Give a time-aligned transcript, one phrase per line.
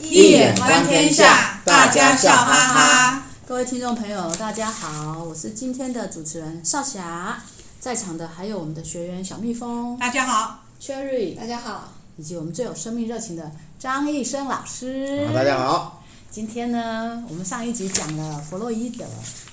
[0.00, 3.22] 一眼观天下，大家笑哈哈。
[3.46, 7.42] 各位听众朋友，大家好，我是今天的主持人少霞，
[7.78, 16.02] 在场的还有我们的学员小蜜蜂，大家好，Cherry，大家好，以及我们最有生命热情的张义生老师，大家好。
[16.28, 19.04] 今天呢，我们上一集讲了弗洛伊德，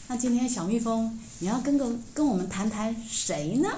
[0.07, 3.69] 那今天小蜜蜂，你要跟个跟我们谈谈谁呢？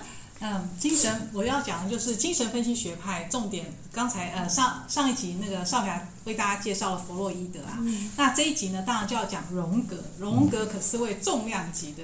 [0.46, 12.04] 嗯，精神我要讲的就是精神分析学派，重点刚才呃上上一集那个少侠为大家介绍了弗洛伊德啊，嗯、那这一集呢当然就要讲荣格，荣格可是位重量级的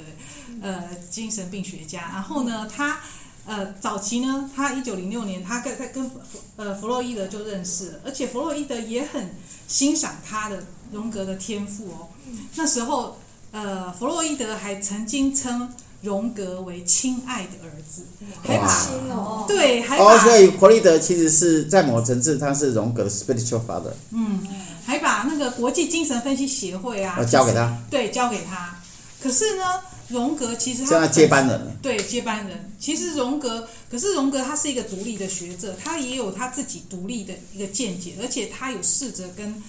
[0.61, 3.01] 呃精神病学家，然后呢他
[3.45, 6.21] 呃早期呢他一九零六年他跟在跟弗
[6.55, 9.35] 呃弗洛伊德就认识了，而且弗洛伊德也很
[9.67, 12.07] 欣赏他的荣格的天赋哦，
[12.55, 13.19] 那时候
[13.51, 15.69] 呃弗洛伊德还曾经称。
[16.01, 18.03] 荣格为亲爱的儿子，
[18.41, 18.67] 还把
[19.13, 23.91] 哦，对，还哦，所以弗洛伊德其实是在某层次，他是荣格的 spiritual father。
[24.11, 24.39] 嗯，
[24.85, 28.79] 还把那个国际精神分析协会啊，交给他，对，交给他。
[29.21, 29.63] 可是呢，
[30.07, 32.71] 荣格其实他接班人，对，接班人。
[32.79, 39.61] 其实荣格，可是荣格他是一个独立的学者，他也有他自己独立的一个见解，而且他有试着跟。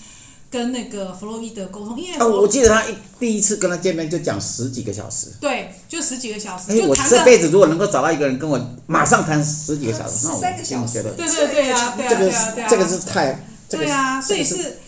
[0.50, 6.72] 跟那个弗洛伊德沟通，因为哦，我记得他一第一次跟他见面就讲十几个小时，对，就十几个小时。
[6.72, 14.80] 哎，我这辈子如果能够找到一个人跟我马上谈十几个小时，那我三个小时，觉得对对对啊，对啊，对啊，对啊，这个是太，对啊，所以是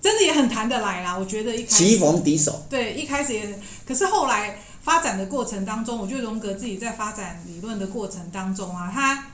[0.00, 1.16] 真的也很谈得来啦。
[1.16, 9.26] 我觉得一开始棋逢敌手，对，一开始也，可是后来发展的过程当中，我觉得荣格自己在发展理论的过程当中啊，他。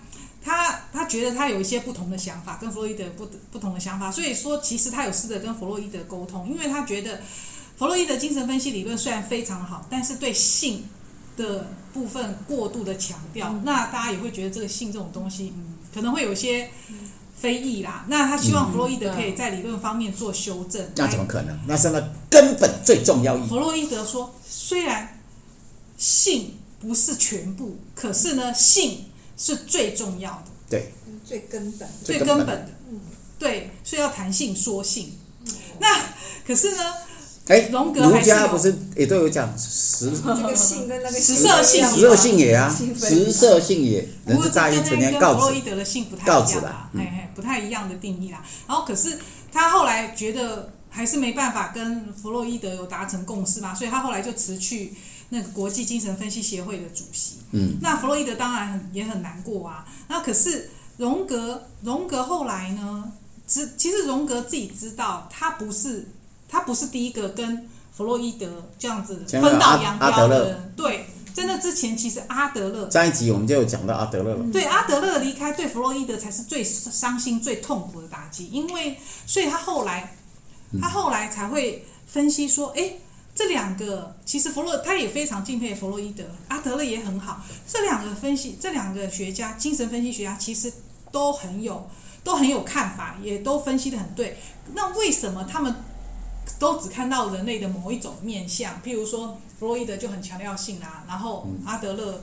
[0.43, 7.21] 他他觉得他有一些不同的想法，跟弗洛伊德不不同的想法，所以说其实他有试着跟弗洛伊德沟通，因为他觉得
[7.77, 10.85] 弗洛伊德精神分析理论虽然非常好，但是对性
[11.37, 16.71] 的部分过度的强调，嗯、那大家也会觉得这个性这种东西，嗯，可能会有一些
[17.37, 18.07] 非议啦。
[18.09, 20.83] 那他希望弗洛伊德可以在理论方面做修正。
[20.83, 21.59] 嗯、那怎么可能？
[21.67, 23.37] 那是那根本最重要。
[23.47, 25.21] 弗洛伊德说，虽然
[25.99, 29.05] 性不是全部，可是呢，性。
[29.43, 30.93] 是最重要的，对，
[31.25, 32.47] 最根本，最根本。
[32.47, 33.01] 的，嗯，
[33.39, 35.13] 对，所以要谈性说性。
[35.79, 35.89] 那
[36.47, 36.93] 可是呢，
[37.47, 48.45] 哎，荣格儒家不是也都有讲十这个性跟那个食色性，食色性也啊，食色性也，人之大欲，存天告子，弗洛伊德的性不太一样啦，嘿嘿，不太一样的定义啦。
[48.69, 49.19] 然后可是
[49.51, 54.93] 他后来觉得还是没办法跟弗洛伊德有达成共识嘛，所以他后来就辞去。
[55.33, 59.87] 那个国际精神分析协会的主席，嗯，那弗洛伊德当然很也很难过啊。
[60.09, 63.13] 那可是荣格，荣格后来呢？
[63.47, 66.09] 知其实荣格自己知道，他不是
[66.49, 70.73] 他不是第一个跟弗洛伊德这样子分道扬镳的人。
[70.77, 74.45] 对，在那之前，其实阿德勒上一集我们就有讲到阿德勒了。
[74.53, 78.49] 对，阿德勒离开，对弗洛伊德才是最伤心、最痛苦的打击。
[78.49, 80.17] 因为，所以他后来，
[80.79, 82.93] 他后来才会分析说，哎。
[83.33, 87.41] 这两个其实弗洛他也非常敬佩弗洛伊德，阿德勒也很好。
[87.67, 90.71] 这两个分析，这两个学家，精神分析学家其实
[91.13, 91.89] 都很有
[92.23, 94.37] 都很有看法，也都分析的很对。
[94.75, 95.75] 那为什么他们
[96.59, 98.75] 都只看到人类的某一种面相？
[98.83, 102.21] 譬如说弗洛伊德就很强调性啊，然后阿德勒，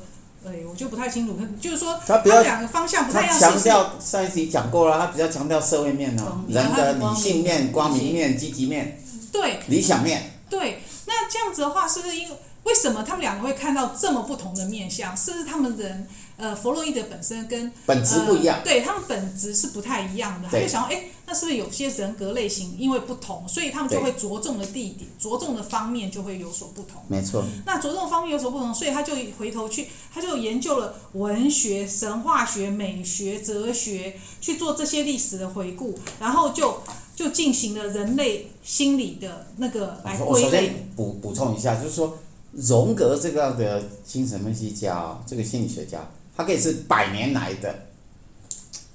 [0.50, 1.38] 哎，我就不太清楚。
[1.59, 3.40] 就是说他两个方向不太一样。
[3.40, 10.81] 强调上一集讲过了，他比较强调社会面哦，人的理性面、光明面、积极面，对，理想面，对。
[11.06, 15.16] 那这样子的话，是不是因为为什么他们两个会看到这么不同的面相？
[15.16, 16.07] 是不是他们人
[16.38, 18.59] 呃，弗洛伊德本身跟本质不一样？
[18.59, 20.48] 呃、对他们本质是不太一样的。
[20.50, 27.02] 他就想说，哎，那是不是有些人格类型因为不同，所以他们就会着重的地点、着重的方面就会有所不同？
[27.08, 27.44] 没错。
[27.66, 36.81] 那着重方面有所不同，所以他就回头去，他就研究了文学、神话学、美学、哲学，去做这些历史的回顾，然后就。
[37.18, 40.28] 就进行了人类心理的那个来归类。
[40.28, 42.16] 我首先补补充一下，就是说，
[42.52, 47.74] 荣格这个的精神分析家，这个心理学家，他可以是百年来的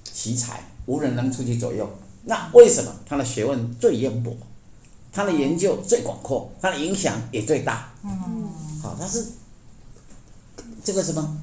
[0.03, 1.87] 奇才，无人能出其左右。
[2.23, 4.33] 那为什么他的学问最渊博，
[5.11, 7.93] 他的研究最广阔，他的影响也最大？
[8.03, 8.49] 嗯，
[8.81, 9.25] 好，他是
[10.83, 11.37] 这个什么？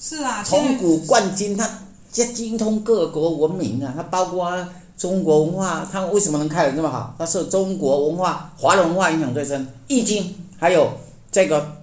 [0.00, 1.68] 是啊，从古贯今，他
[2.10, 4.68] 精通各国文明啊，他包括。
[4.94, 7.12] 中国文化，他们为什么能开得这么好？
[7.18, 10.22] 他受中国文化、华人文化影响最深，《易经》
[10.60, 10.92] 还有
[11.32, 11.78] 这个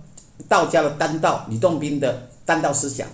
[0.48, 3.06] 道家的丹道，吕洞宾的丹道思想，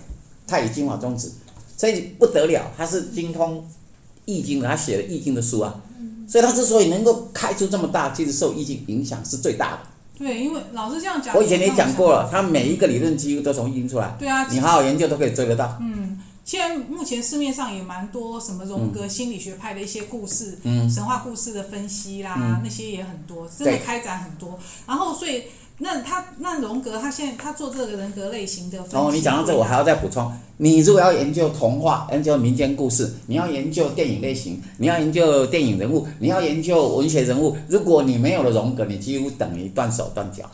[0.46, 1.30] 太乙金华宗旨，
[1.76, 2.70] 所以不得了。
[2.76, 3.60] 他是精通
[4.24, 5.74] 《易经》的，他写了《易经》的书啊，
[6.28, 9.78] 所以他之所以能够开出这么大，其实受《易经》影响是最大的。
[10.18, 14.16] 对，因为老师这样讲，我以前也讲过了，他每一个理论几乎都从《易经》出来。
[14.18, 15.76] 对啊，你好好研究都可以追得到。
[15.80, 16.20] 嗯。
[16.44, 24.56] 现在目前市面上也蛮多什么荣格心理学派的一些故事，嗯神话故事的分析啦，嗯那些也很多，真的对开展很多。
[24.86, 25.42] 然后所以
[25.78, 40.44] 那他那荣格他现在他做这个人格类型的然后，哦，你讲到这，我还要再补充，你如果要研究童话、研究民间故事，你要研究电影类型，你要研究电影人物，你要研究文学人物，如果你没有了荣格，你几乎等于断手断脚。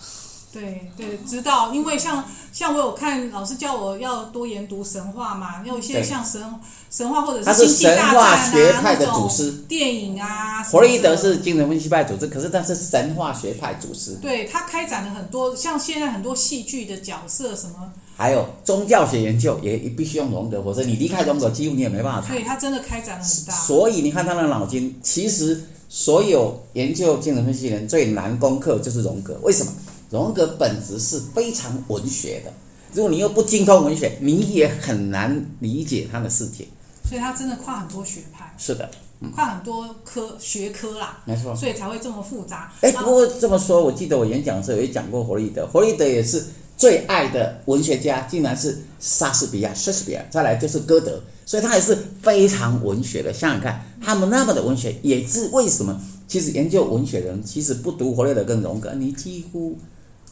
[0.53, 2.23] 对对，知道，因为像
[2.53, 6.43] 像我有看老师叫我要多研读神话嘛，有一些对像神
[6.91, 9.31] 神话或者是是星际大战啊派的那种
[9.67, 22.45] 电影啊，弗洛伊德是精神分析派组织，可是他是神话学派祖师，对他开展了很多，像现在很多戏剧的角色什么，还有宗教学研究也必须用荣格，否则你离开荣格，几乎你也没办法谈对。
[22.45, 23.55] 他真的开展了很大。
[23.55, 29.39] 所以你看他的脑筋，其实所有研究精神分析人最难攻克就是荣格。
[29.43, 29.73] 为什么？
[30.12, 32.53] 荣格本质是非常文学的，
[32.93, 36.69] 如果你又不精通文学，你也很难理解他的世界。
[37.09, 38.91] 所以他真的跨很多学派，是的，
[39.35, 41.56] 跨很多科学科啦，没错。
[41.56, 42.70] 所以才会这么复杂。
[42.82, 46.44] 哎，不过这么说，我记得我演讲的时候也讲过弗洛伊德，弗洛伊德也是
[46.76, 53.32] 最爱的文学家，竟然是莎士比亚，莎士比亚，再来就是歌德，所以他也是非常文学的。
[53.32, 55.99] 想想看，他们那么的文学，也是为什么？
[56.29, 59.76] 其实研究文学的人，其实不读弗洛伊德跟荣格，你几乎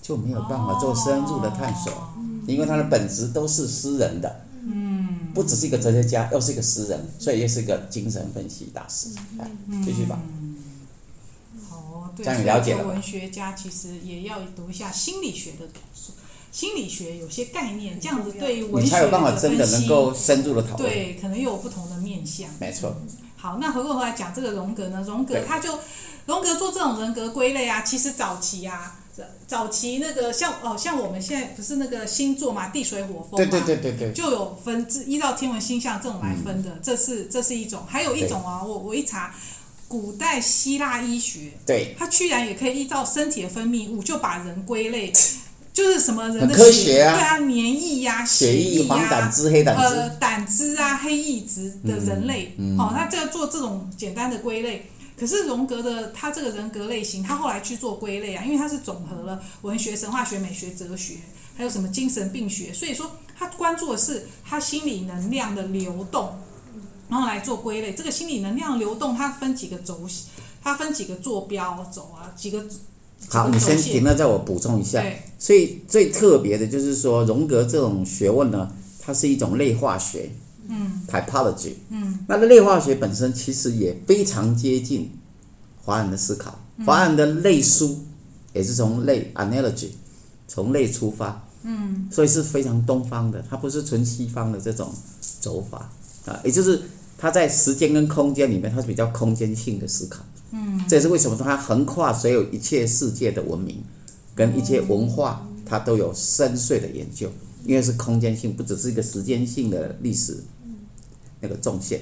[0.03, 2.09] 就没有办法做深入的探索，哦
[2.47, 4.47] 因为他的本质都是诗人的。
[4.63, 9.09] 嗯，不只是一个哲学家，又是一个诗人，所以又是一个精神分析大师。
[9.39, 9.49] 来，
[9.85, 10.19] 继续吧。
[11.71, 16.13] 哦，对，这样你了解了文学家其实也要读一下心理学的书，
[16.51, 20.91] 心理学有些概念，这样子对于文学你才有办法真的能够深入的讨论。
[20.91, 22.49] 对，可能又有不同的面向。
[22.59, 22.95] 没错。
[23.37, 25.79] 好，那回过头来讲这个荣格呢，荣格他就
[26.27, 34.13] 荣格做这种人格归类啊，其实早期啊，早早期那个像哦，像我们现在不是那个星座嘛，地水火风嘛，对对对对对。
[34.13, 39.35] 就有分依依照天文星象这种来分的，这是这是一种，还有一种啊，我我一查，
[39.89, 45.13] 古代希腊医学，对，它居然也可以依照身体的分泌物就把人归类，
[45.73, 47.17] 就是什么人的很科学啊。
[47.17, 49.83] 对啊，黏液呀、血液、啊黄呀、胆汁、黑胆汁。
[49.83, 54.89] 呃，胆汁啊、黑液质的人类，嗯嗯哦，他这个做这种简单的归类。
[55.21, 61.17] 可是荣格的他这个人格类型，他后来去做归类啊，因为他是总和了文学、神话学、美学、哲学，
[61.55, 66.31] 还有什么精神病学，所以说他关注的是他心理能量的流动，
[67.11, 67.93] 然后来做归类。
[67.93, 70.09] 这个心理能量流动，它分几个轴，
[70.63, 72.65] 它分几个坐标轴啊，几个。
[73.29, 75.03] 好，你先停了，再我补充一下。
[75.03, 80.31] 对，所以最特别的就是说，荣格这种学问呢，它是一种类化学，
[80.71, 85.11] 嗯，typology，嗯，那个类化学本身其实也非常接近
[85.85, 87.99] 华人的思考，华人的类书
[88.55, 89.89] 也是从类 analogy，
[90.49, 94.93] 从类出发，嗯，所以是非常东方的，它不是纯西方的这种
[95.41, 95.91] 走法。
[96.27, 96.83] 啊，也就是
[97.17, 100.23] 它在时间跟空间里面，它是比较空间性的思考。
[100.51, 103.83] 嗯，这也是为什么它横跨所有一切世界的文明，
[104.35, 107.33] 跟一切文化，它都有深邃的研究，
[107.65, 110.37] 因为是空间性，不只是一个时间性的历史
[111.41, 112.01] 那个重线。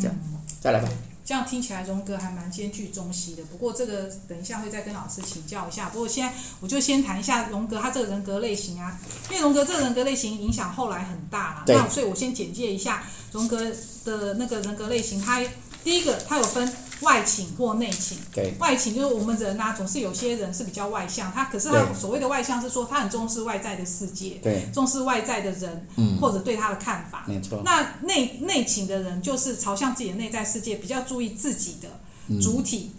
[0.00, 0.16] 这样，
[0.60, 0.88] 再来吧。
[1.24, 5.88] 这样听起来荣格还蛮兼具中西的，不过这个等一下会再跟老师请教一下。
[5.88, 9.00] 不过现在我就先谈一下荣格他这个人格类型啊，
[9.30, 11.64] 因为荣格这个人格类型影响后来很大啦。
[11.66, 13.58] 那所以我先简介一下荣格
[14.04, 15.18] 的那个人格类型。
[15.18, 15.42] 他
[15.82, 16.70] 第一个，他有分
[17.04, 18.18] 外倾或内倾。
[18.32, 27.24] 对，外倾就是我们人啊，总是有些人是比较外向，他可是他所谓的外向是说他很重视外在的世界，对，重视外在的人，嗯，或者对他的看法。
[27.28, 27.62] 没错。
[27.64, 32.92] 那内内倾的人就是朝向自己的内在世界，比较注意自己的主体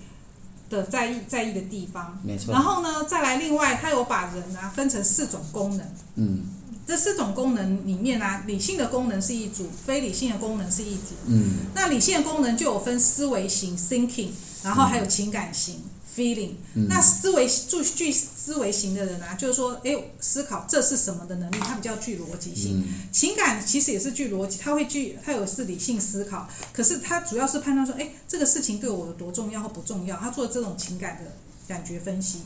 [0.69, 2.19] 的在意在意的地方。
[2.23, 2.53] 没错。
[2.53, 5.87] 然后呢，再来另外，他有把人啊分成四种功能。
[6.15, 6.43] 嗯
[6.87, 11.15] 这四种功能里面啊，理性的功能是一组，非理性的功能是一组。
[11.27, 14.29] 嗯那理性的功能就有分思维型 （thinking），
[14.63, 15.81] 然后还有情感型
[16.15, 16.51] （feeling）。
[16.75, 22.79] 嗯那思维具具思维型的人啊，就是说，哎，思考这是什么的能力，他比较具逻辑性。
[22.79, 31.31] 嗯情感其实也是具逻辑，他会具，他有是理性思考，可是他主要是判断说，哎，这个事情对我有多重要或不重要，他做这种情感的
[31.67, 32.41] 感觉分析，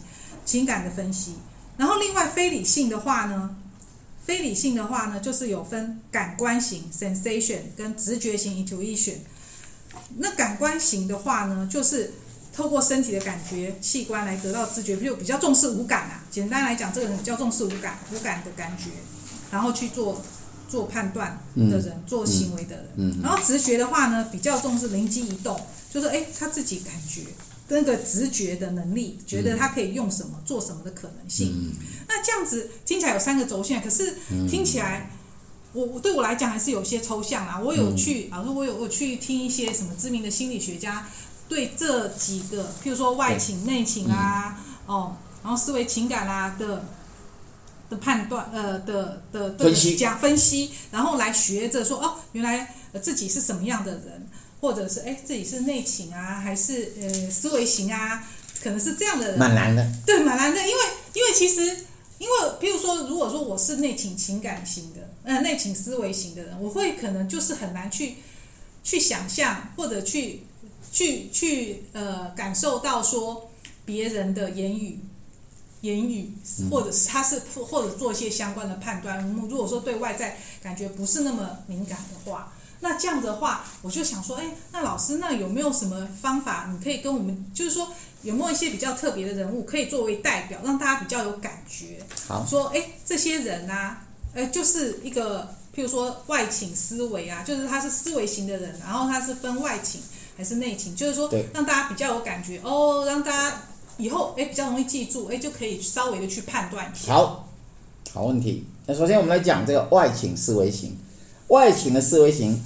[0.46, 1.34] 情感的分析。
[1.78, 3.56] 然后另外非理性的话呢，
[4.30, 9.16] 非理性的话呢，就是有分感官型 （sensation） 跟直觉型 （intuition）。
[10.18, 12.14] 那感官型的话呢，就是
[12.54, 16.24] 透过身体的感觉器官来得到知觉，就比较重视五感啊。
[16.30, 18.92] 简单来讲，这个人比较重视五感，五感的感觉，
[19.52, 20.22] 然后去做
[20.70, 22.86] 做判断的人，做行为的人。
[22.98, 25.60] 嗯然后直觉的话呢，比较重视灵机一动，
[25.92, 27.24] 就是哎，他自己感觉
[27.70, 31.54] 那个直觉的能力，觉得他可以用什么做什么的可能性。
[31.54, 31.72] 嗯。
[32.08, 34.16] 那这样子听起来有三个轴线，可是
[34.50, 35.12] 听起来
[35.74, 37.60] 我我对我来讲还是有些抽象啦。
[37.60, 41.08] 我有去，嗯、老师，我有我去听一些什么知名的心理学家
[41.48, 46.86] 对这几个，譬如说外倾、内倾啊，嗯、哦，然后思维情感啊的
[47.90, 49.96] 的判断，呃的的分析。
[49.96, 54.29] 讲分析，然后来学着说哦，原来自己是什么样的人，
[54.62, 58.28] 或者是哎自己是内倾啊，还是呃思维型啊，
[58.62, 59.92] 可能是这样的人，蛮难的。
[60.06, 60.82] 对，蛮难的，因为
[61.14, 61.86] 因为其实。
[62.20, 68.16] 因为，譬如说，如果说我是内倾情感型的，呃，内倾思维型的人，我会可能就是很难去
[68.84, 70.42] 去想象，或者去
[70.92, 73.50] 去去呃感受到说
[73.86, 75.00] 别人的言语
[75.80, 76.34] 言语，
[76.70, 79.26] 或者是他是或者做一些相关的判断。
[79.50, 82.52] 如果说对外在感觉不是那么敏感的话，
[82.82, 87.88] 那这样的话，我就想说，哎，那老师，那有没有什么方法，你可以跟我们，就是说。
[88.22, 92.04] 有没有一些比较特别的人物可以作为代表，让大家比较有感觉？
[92.28, 100.02] 好，说哎，这些人啊，呃，就是一个，譬如说外倾思维啊，就是他是思维型的人，然后他是分外倾
[100.36, 103.62] 还是内倾，就是说让大家比较有感觉哦，让大家
[103.96, 107.14] 以后哎比较容易记住，哎就可以稍微的去判断一下。
[107.14, 107.48] 好，
[108.12, 108.66] 好问题。
[108.86, 110.98] 那首先我们来讲这个外倾思维型，
[111.50, 112.60] 外倾的思维型，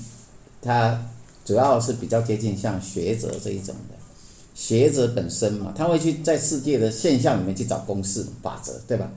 [0.61, 1.05] 它
[1.43, 3.95] 主要是比较接近像学者这一种的。
[4.55, 9.09] 学者本身嘛，他会去在世界的现象里面去找公式法则，对吧？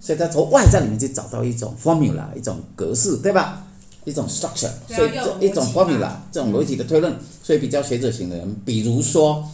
[0.00, 3.64] 所以他从外在里面去找到一种 formula，一种格式，对吧？
[4.04, 9.48] 一种 structure，所以这一种 formula，这种逻辑的推论，所以比较学者型的人，比如说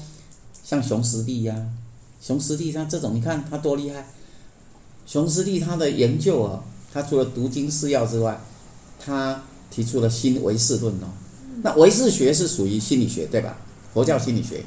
[0.65, 1.55] 像熊十力呀，
[2.21, 4.07] 熊十力他这种，你看他多厉害。
[5.07, 8.41] 熊十力他的研究啊，他除了读经释要之外，
[8.99, 11.09] 他提出了新唯识论哦。
[11.63, 13.59] 那唯识学是属于心理学，对吧？
[13.93, 14.63] 佛教心理学。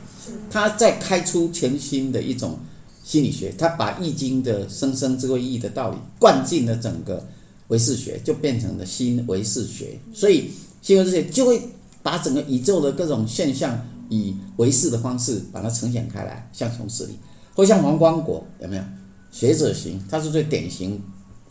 [0.50, 2.60] 他在开出全新的一种
[3.04, 7.26] 心理学，他把《易经》的“生生之谓易”的道理灌进了整个
[7.70, 10.00] 唯识学，就变成了新唯识学。
[10.14, 11.62] 所以新唯识学就会
[12.04, 17.18] 把整个宇宙的各种现象以唯识的方式把它呈现开来，像熊十力，
[17.56, 18.84] 或像黄光国，有没有？
[19.32, 21.02] 学者型，他是最典型、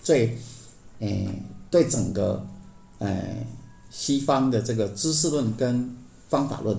[0.02, 0.37] 最
[0.99, 1.33] 诶、呃、
[1.71, 2.45] 对整个诶、
[3.00, 3.47] 呃、
[3.90, 5.95] 西方的这个知识论跟
[6.28, 6.78] 方法论。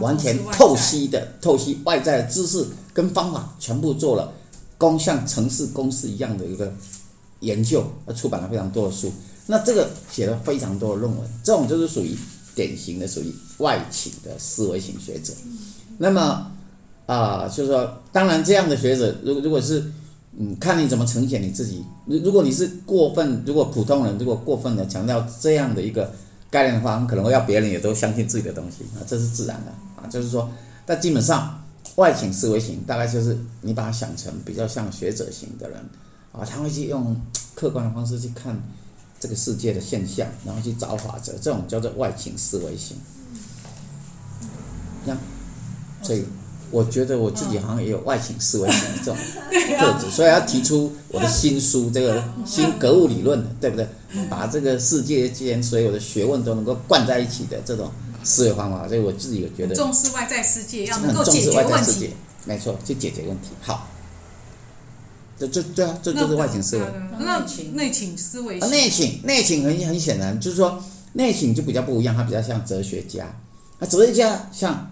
[0.00, 4.32] 完全透析的透析外在的知识跟方法，全部做了，
[4.78, 6.72] 公像城市公式一样的一个
[7.40, 9.12] 研究，而出版了非常多的书。
[9.46, 12.16] 那这个写了非常多的论文，这种就是属于
[12.54, 15.32] 典型的属于外倾的思维型学者。
[15.98, 16.22] 那么
[17.06, 19.84] 啊、呃，就是说，当然这样的学者，如果如果是
[20.38, 21.84] 嗯，看你怎么呈现你自己。
[22.06, 26.12] 如如果你是过分，如果普通人如果过分的强调这样的一个。
[26.50, 30.06] 概念的话，可能会要别人也都相信自己的东西啊，这是自然的啊。
[30.08, 30.48] 就是说，
[30.86, 31.60] 但基本上
[31.96, 35.80] 外倾思维型大概就是你把它想成比较像学者型的人
[36.30, 37.20] 啊，他会去用
[37.56, 38.56] 客观的方式去看
[39.18, 42.96] 这个世界的现象，然后去找法则，这种叫做外倾思维型。
[45.04, 45.16] 那
[46.04, 46.24] 所以
[46.74, 49.16] 我觉得我自己好像也有外倾思维型的这种
[49.78, 53.86] 特质，所以要提出我的新书，这个新格物理论，对不对？
[54.28, 57.90] 把这个世界间所有的学问都能够灌在一起的这种
[58.24, 62.10] 思维方法，所以我自己也觉得重视外在世界，要能够解决问题。
[62.44, 63.50] 没错，去解决问题。
[63.62, 63.88] 好，
[65.38, 66.84] 这这对啊，这就是外倾思维。
[67.20, 73.24] 那内倾思维，内倾内倾很很显然就是说内倾就比较不一样，它比较像哲学家。
[73.78, 74.90] 啊，哲学家像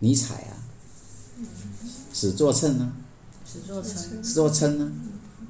[0.00, 0.49] 尼采啊，
[2.20, 2.92] 史作秤呢？
[3.50, 4.92] 史作琛，史作秤呢？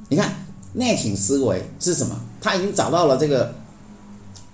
[0.08, 0.34] 你看。
[0.72, 2.16] 内省思维是什么？
[2.40, 3.52] 他已经找到了这个，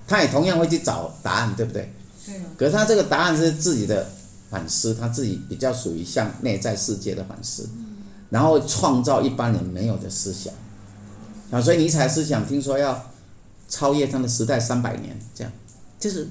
[0.08, 1.92] 他也同样会去找答案，对不对？
[2.24, 2.40] 对。
[2.56, 4.10] 可是他这个答案是自己的
[4.48, 7.68] 反思，他自己比较属于像内在世界的反思，
[8.30, 10.54] 然后创造一般人没有的思想。
[11.50, 13.10] 啊，所以尼采思想听说要
[13.68, 15.52] 超越他的时代三百年，这样，
[16.00, 16.26] 就是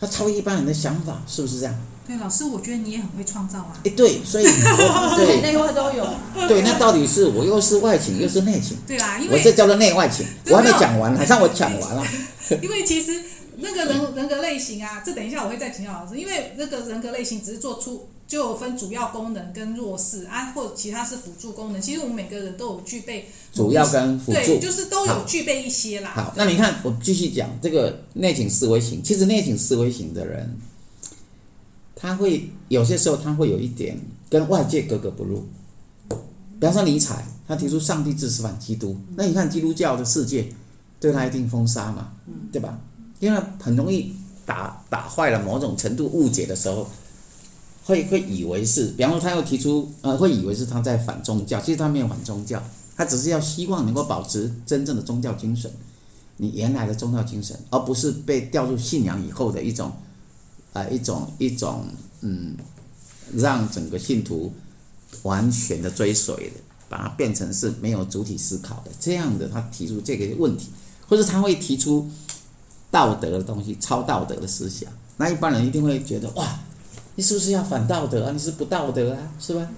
[0.00, 1.74] 他超越一般人的想法，是不是这样？
[2.10, 3.72] 对，老师，我觉得你也很会创造啊。
[3.84, 4.44] 哎，对，所以
[5.14, 6.04] 对内外都有。
[6.48, 8.76] 对，那到底是我又是外请又是内请？
[8.84, 12.04] 对啦，因为我这叫做内外请，我还没讲完，还让我讲完了。
[12.60, 13.22] 因为其实
[13.58, 16.18] 那个人人格类型啊，这等一下我会再请教老师。
[16.18, 21.80] 因为那个人格类型只是做出就分主要功能跟弱势啊，或者其他是辅助功能。
[21.80, 26.10] 其实我们每个人都有具备主要跟辅助，对，就是都有具备一些啦。
[26.12, 30.52] 好，好，那你看我继续讲这个内倾思维型，其实内倾思维型的人。
[32.00, 33.98] 他会有些时候，他会有一点
[34.30, 35.44] 跟外界格格不入。
[36.08, 40.50] 比方说尼采，他提出上帝制止反基督，那你看基督教的世界
[40.98, 42.12] 对他一定封杀嘛，
[42.50, 42.78] 对吧？
[43.18, 44.14] 因为很容易
[44.46, 46.88] 打打坏了某种程度误解的时候，
[47.84, 52.62] 会会以为是，比方说他又提出呃，会以为是他在反宗教，其实他没有反宗教，
[52.96, 55.70] 他只是要希望能够保持真正的宗教精神。
[56.38, 59.92] 你原来的宗教精神，而不是被调入信仰以后的一种，
[60.72, 61.84] 啊、一种一种
[62.20, 62.56] 嗯，
[63.34, 64.52] 让整个信徒
[65.22, 70.68] 完全的追随的，把它变成是没有主体思考的这样的，他提出这个问题，
[71.08, 72.08] 或者他会提出
[72.90, 76.60] 道德的东西，超道德的思想，那一般人一定会觉得哇，
[77.16, 78.32] 你是不是要反道德啊？
[78.32, 79.68] 你是不道德啊，是吧？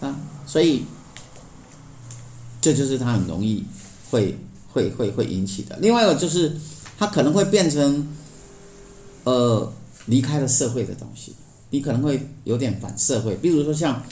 [0.00, 0.84] 啊，所以
[2.60, 3.64] 这就是他很容易
[4.10, 4.38] 会
[4.72, 5.76] 会会会引起的。
[5.80, 6.56] 另外一个就是
[6.98, 8.08] 他可能会变成
[9.24, 9.72] 呃
[10.06, 11.34] 离开了社会的东西，
[11.70, 13.34] 你可能会有点反社会。
[13.36, 14.02] 比如说像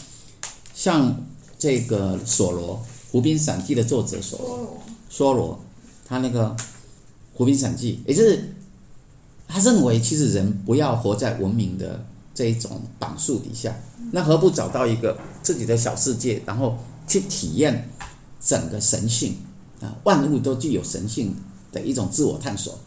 [0.74, 1.24] 像
[1.58, 2.76] 这个索罗
[3.12, 5.60] 《湖滨散记》的作者索罗，索罗
[6.06, 6.56] 他那个。
[7.34, 8.54] 《湖滨散记》，也就是
[9.48, 13.74] 他认为，其实人不要活在文明的这一种绑束底下，
[14.12, 16.76] 那何不找到一个自己的小世界，然后
[17.08, 17.88] 去体验
[18.38, 19.34] 整个神性
[19.80, 19.96] 啊？
[20.04, 21.34] 万物都具有神性
[21.72, 22.78] 的一种自我探索。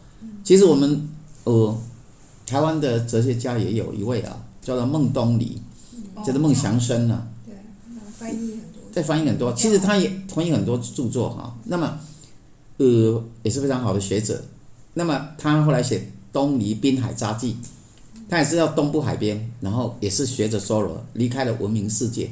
[0.44, 1.08] 其实我们
[1.42, 1.76] 呃，
[2.46, 5.60] 台湾的哲学家也有一位啊，叫做孟东篱，
[6.24, 7.26] 叫做孟祥生啊。
[7.44, 7.54] 对，
[8.18, 8.82] 翻译很多。
[8.90, 11.54] 在翻译很多，其实他也翻译很多著作哈。
[11.64, 11.98] 那么。
[12.78, 14.44] 呃，也是非常好的学者。
[14.92, 15.98] 那么他后来写
[16.30, 17.54] 《东篱滨海札记》，
[18.28, 22.28] 他也是到东部海边，然后也是学着梭罗离开了文明世界，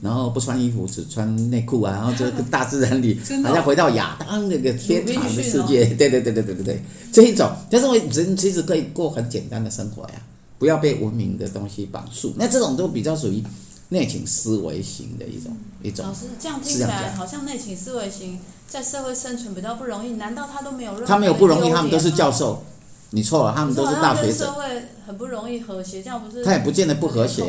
[0.00, 5.84] 然后不穿衣服，只穿内裤啊， 然后就跟大自然里，好像回到亚当那个天堂的世界。
[5.86, 10.22] 对对对对对对对，这一种，但是我人其实可以过很简单的生活呀，
[10.58, 12.32] 不要被文明的东西绑束。
[12.36, 13.42] 那这种都比较属于
[13.88, 16.04] 内倾思维型的一种一种。
[16.06, 18.38] 老师这样听起来好像内倾思维型。
[18.68, 21.06] 在社会生存比较不容易，难道他都没有任何？
[21.06, 22.64] 他没有不容易，他们都是教授。
[23.10, 24.46] 你错了，他们都是大学者。
[24.46, 24.64] 社会
[25.06, 26.44] 很不容易和谐，这样不是？
[26.44, 27.44] 他也不见得不和谐，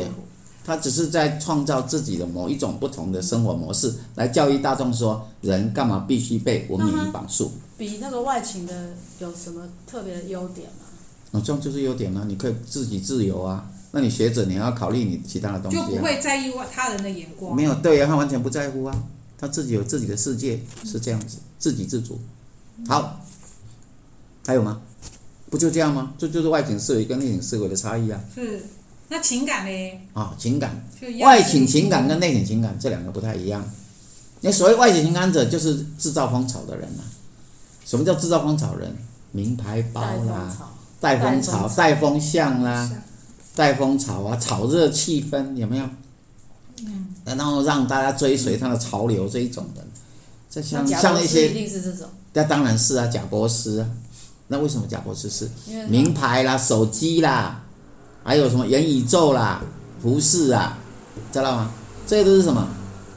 [0.68, 7.50] 他只是在创造自己的某一种不同的生活模式，来教育大众说：人干嘛必须被文明绑束？
[7.78, 10.84] 比那个外勤的有什么特别的优点吗？
[11.30, 12.22] 哦，这样就是优点啊！
[12.28, 13.66] 你可以自己自由啊。
[13.92, 15.86] 那你学者你要考虑你其他的东西啊。
[15.88, 17.56] 就不会在意他人的眼光。
[17.56, 19.04] 没有对啊，他完全不在乎啊。
[19.38, 22.20] 他自己有自己的世界，是这样子，自给自足。
[22.86, 23.18] 好，
[24.46, 24.82] 还有吗？
[25.48, 26.12] 不就这样吗？
[26.18, 28.20] 这就是外倾思维跟内倾思维的差异啊。
[28.34, 28.62] 是，
[29.08, 30.00] 那情感呢？
[30.12, 30.84] 啊，情感，
[31.20, 33.68] 外倾情感跟内倾情感这两个不太一样。
[34.40, 37.08] 那所谓外倾情感者，就是制造风潮的人呐、啊。
[37.84, 38.96] 什么叫制造风潮人？
[39.30, 40.56] 名牌包啦，
[41.00, 42.90] 带风潮、带风向啦，
[43.54, 45.84] 带风潮啊，炒热气氛，有没有？
[46.86, 49.86] 嗯，然后让大家追随他的潮流这一种的，
[50.50, 51.52] 这像像一些，
[52.32, 53.90] 那当然是啊，贾伯斯啊，
[54.46, 55.50] 那为什么贾伯斯是
[55.88, 57.64] 名牌啦、手机啦，
[58.28, 59.64] 还有什么元宇宙啦、
[60.02, 60.76] 服饰啊，
[61.32, 61.70] 知道吗？
[62.06, 62.68] 这些都是什么？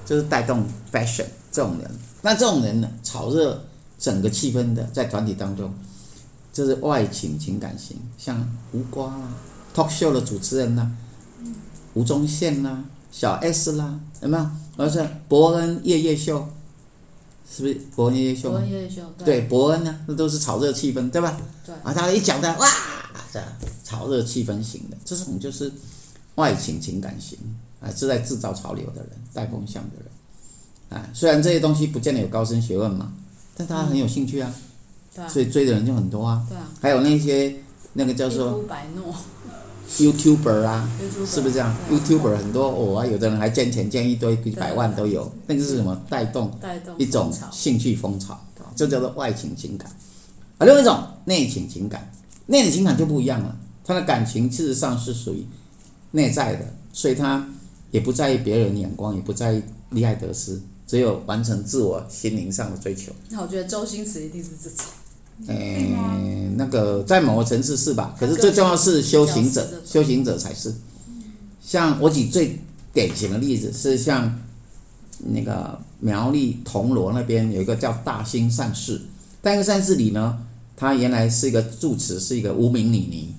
[0.05, 1.91] 就是带动 fashion 这种人。
[2.21, 3.61] 那这种人呢，炒热
[3.99, 5.73] 整个气氛的，在团体当中，
[6.53, 9.33] 就是外倾情感型，像胡瓜啦
[9.75, 10.89] ，talk show 的主持人呐，
[11.93, 12.85] 吴宗宪呐。
[13.11, 14.47] 小 S 啦，有没有？
[14.77, 16.47] 而是伯恩夜夜秀，
[17.45, 18.49] 是不是伯恩夜夜秀？
[18.49, 21.37] 伯恩夜夜秀，对，对伯恩呢，那都是炒热气氛，对吧？
[21.65, 21.75] 对。
[21.83, 22.65] 啊，他一讲的哇，
[23.31, 23.41] 这
[23.83, 25.71] 炒热气氛型的，这种就是
[26.35, 27.37] 外倾情感型
[27.79, 30.99] 啊，是在制造潮流的人，带风向的人。
[30.99, 33.13] 啊，虽然这些东西不见得有高深学问嘛，
[33.55, 34.53] 但他很有兴趣啊，
[35.29, 36.45] 所以追的人就很多啊。
[36.49, 36.69] 对啊。
[36.81, 37.55] 还有那些
[37.93, 38.63] 那个叫做。
[39.97, 45.29] YouTuber 啊，YouTuber, 是不是这样？YouTuber 很多哦啊，有的人还捐钱捐一堆，几百万都有。
[45.47, 46.01] 那个是什么？
[46.09, 46.49] 带动
[46.97, 48.39] 一种兴趣风潮，
[48.73, 49.91] 这叫做外倾情感。
[50.59, 52.09] 啊，另外一种内倾情感，
[52.47, 53.57] 内倾情感就不一样了。
[53.83, 55.45] 他的感情事实上是属于
[56.11, 57.47] 内在的，所以他
[57.91, 63.11] 也不在意别人眼光，也不在意利害得失，只有完成自我心灵上的追求。
[63.29, 64.85] 那我觉得周星驰一定是这种。
[65.47, 68.15] 诶，那个在某个层次是吧？
[68.19, 70.73] 可是最重要是修行者，修行者才是。
[71.59, 72.59] 像我举最
[72.93, 74.39] 典型的例子是像
[75.19, 79.01] 那个苗栗铜锣那边有一个叫大兴善寺，
[79.41, 80.37] 大兴善寺里呢，
[80.81, 83.35] 他原来是一个住持，是一个无名女尼。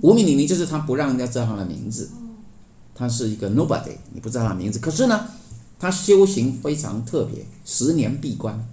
[0.00, 2.08] 无名女尼就是他不让人家知道他的名字，
[2.94, 4.78] 他是一个 nobody，你不知道他的名字。
[4.78, 5.26] 可是呢，
[5.76, 8.64] 他修行非常特别，十年闭关，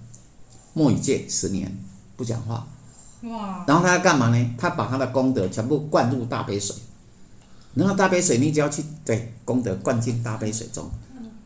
[0.72, 1.76] 莫语戒十年。
[2.16, 2.68] 不讲话，
[3.22, 3.64] 哇！
[3.66, 4.54] 然后他要干嘛呢？
[4.56, 6.76] 他把他的功德全部灌入大杯水，
[7.74, 10.88] 然后大杯水你只要去对功德灌进大杯水中，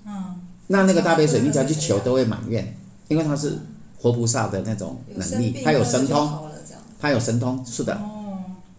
[0.04, 2.76] 嗯，那那个大杯水你只要去求都会满愿，
[3.08, 3.58] 因为他是
[3.98, 6.50] 活菩萨的那种能力，他有神通，
[6.98, 8.00] 他有神通，是的，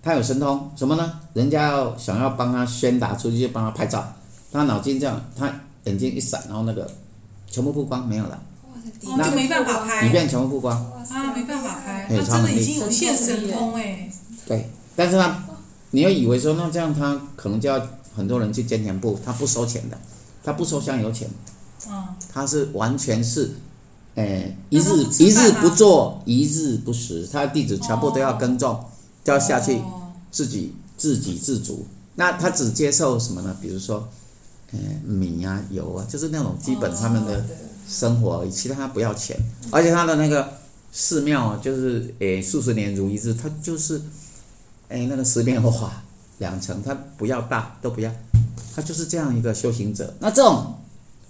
[0.02, 1.20] 他有神通什么呢？
[1.34, 4.14] 人家要想要帮他宣达出去，就帮他拍照，
[4.52, 5.52] 他脑筋这样，他
[5.84, 6.90] 眼睛一闪，然后那个
[7.50, 8.40] 全部曝光没有了。
[9.00, 10.02] 底哦就没办法拍。
[10.04, 10.76] 底片全部曝光。
[10.76, 14.10] 啊，没办法拍，对他真的已经有现神通哎。
[14.46, 15.44] 对，但是呢，
[15.92, 17.80] 你要以为说那这样他可能就要
[18.16, 19.98] 很多人去捐钱部，他不收钱的，
[20.44, 21.30] 他不收香油钱，
[21.90, 23.56] 嗯，他是完全是，
[24.18, 28.84] 诶，一日一日不做，一日不食，他的弟子全部都要耕种，
[29.24, 31.86] 都要下去哦自己自给自足。
[32.16, 33.56] 那他只接受什么呢？
[33.62, 34.10] 比如说，
[34.72, 37.46] 呃，米啊、油啊，就是那种基本他们的
[37.88, 39.38] 生活而已，其他他不要钱，
[39.70, 40.52] 而且他的那个
[40.92, 44.02] 寺庙啊，就是诶数十年如一日，他就是，
[44.88, 46.04] 诶那个十面花
[46.40, 48.12] 两层，他不要大都不要，
[48.76, 50.12] 他就是这样一个修行者。
[50.20, 50.74] 那这种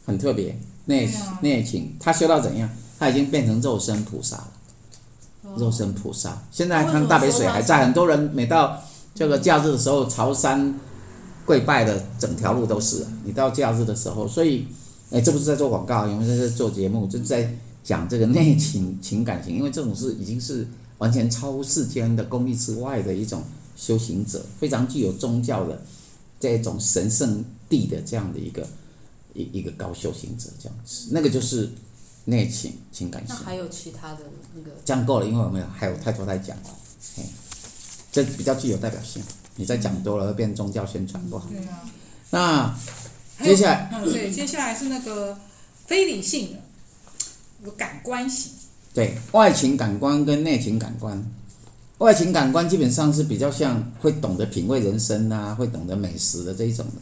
[0.06, 2.70] 很特别，内啊内情，他修到怎样？
[3.00, 4.52] 他已经变成肉身菩萨了，
[5.56, 6.42] 肉身菩萨。
[6.52, 8.82] 现在看大北水还在，很多人每到
[9.14, 10.74] 这个假日的时候，朝山
[11.46, 13.06] 跪拜的整条路都是。
[13.24, 14.66] 你到假日的时候，所以，
[15.12, 23.44] 哎，这不是在做广告，因为这是做节目，就是在讲这个内情情感型，因为这种是已经是完全超乎世间的功力之外的一种
[23.76, 25.80] 修行者，非常具有宗教的
[26.40, 28.68] 这种神圣地的这样的一个
[29.38, 31.70] 一一个高修行者，这样子，那个就是
[32.26, 33.36] 内情情感型。
[33.38, 34.20] 那还有其他的
[34.56, 36.70] 那个这样够了，因为我们有还有太多在讲了，
[37.16, 37.24] 嘿，
[38.12, 39.24] 这比较具有代表性。
[39.60, 41.48] 你再讲多了会变宗教宣传不好。
[41.50, 41.90] 对啊。
[42.30, 42.76] 那
[43.44, 45.36] 接下来，嗯，对，接下来是那个
[45.86, 46.60] 非理性的，
[47.64, 48.52] 有感官型。
[48.94, 51.24] 对外情感官跟内情感官，
[52.00, 57.02] 外情感官基本上是比较像会懂得品味人生啊，会懂得美食的这一种的，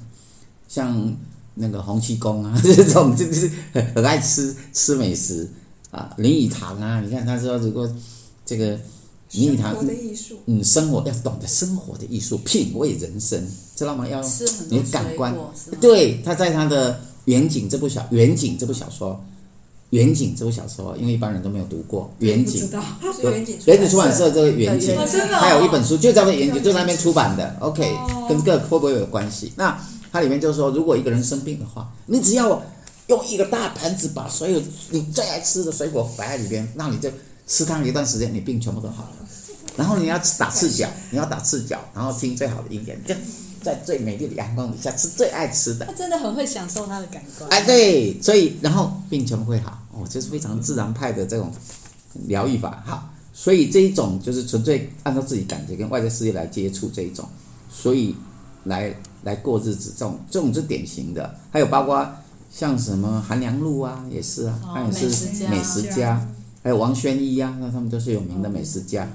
[0.70, 1.14] 像
[1.56, 5.50] 那个洪七公啊 这种就是很很爱吃吃美食
[5.92, 7.90] 啊，林语堂啊，你看他说如果
[8.46, 8.78] 这个
[9.32, 9.76] 林语堂
[10.46, 14.08] 嗯，生活要懂得生活的艺术，品味人生，知道吗？
[14.08, 14.22] 要
[14.70, 15.36] 你的感官？
[15.82, 16.94] 对，他在他的
[17.26, 19.12] 《远景》这部小《远景》这部小说，
[19.90, 22.70] 《远景》这部小说，因为一般人都没有读过《远景
[23.66, 27.56] 远景出版社这个《远景对哦真的哦》，它有一本书就叫做《远景》，就在那边出版的。
[27.60, 29.52] OK，哦跟这个会不会有关系？
[29.56, 29.78] 那
[30.16, 32.64] 它里面就是说，如果一个人生病的话，你只要
[33.08, 37.12] 用一个大盘子把所有你最爱吃的水果摆在里边，那你就
[37.46, 39.10] 吃它一段时间，你病全部都好了。
[39.76, 43.14] 然后你要打赤脚，你要打赤脚，然后听最好的音乐，就
[43.62, 45.92] 在最美丽的阳光底下吃最爱吃的他。
[45.92, 47.50] 真的很会享受他的感官。
[47.50, 51.52] 哎，对，所以然后病全部会好哦，这是非常自然派的这种
[52.28, 52.82] 疗愈法。
[52.86, 57.28] 好，所以这一种就是纯粹按照自己感觉跟外在世界来接触这一种，
[57.70, 58.16] 所以
[58.64, 61.38] 来来过日子，这种这种是典型的。
[61.52, 62.10] 还有包括
[62.50, 66.28] 像什么韩良露啊，也是啊，哦他也是美食家美食家，
[66.64, 69.06] 还有王轩一啊，那他们都是有名的美食家，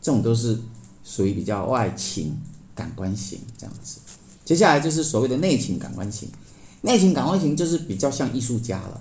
[0.00, 0.56] 这种都是
[1.02, 2.36] 属于比较外情
[2.74, 3.98] 感官型这样子。
[4.44, 6.28] 接下来就是所谓的内情感官型。
[6.82, 9.00] 内情感官型就是比较像艺术家了，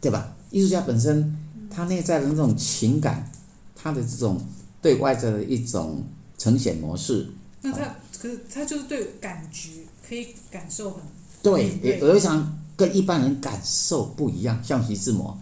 [0.00, 0.34] 对吧？
[0.50, 1.36] 艺术家本身
[1.70, 3.30] 他内在的那种情感，
[3.76, 4.44] 他的这种
[4.82, 6.02] 对外在的一种
[6.36, 7.28] 呈现模式，
[7.62, 9.70] 那他可是他就是对感觉
[10.08, 11.00] 可以感受很
[11.42, 15.38] 对，也有有一场跟一般人感受不一样，像徐志摩，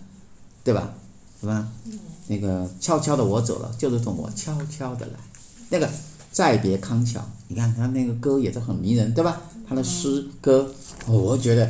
[0.64, 0.94] 对吧？
[1.40, 1.68] 什么？
[2.28, 5.12] 那个悄悄的我走了，就如同我悄悄的来。
[5.68, 5.90] 那个
[6.30, 9.42] 再别康桥，你看他那个歌也是很迷人，对吧？
[9.68, 10.72] 他的诗歌，
[11.06, 11.68] 哦，我觉得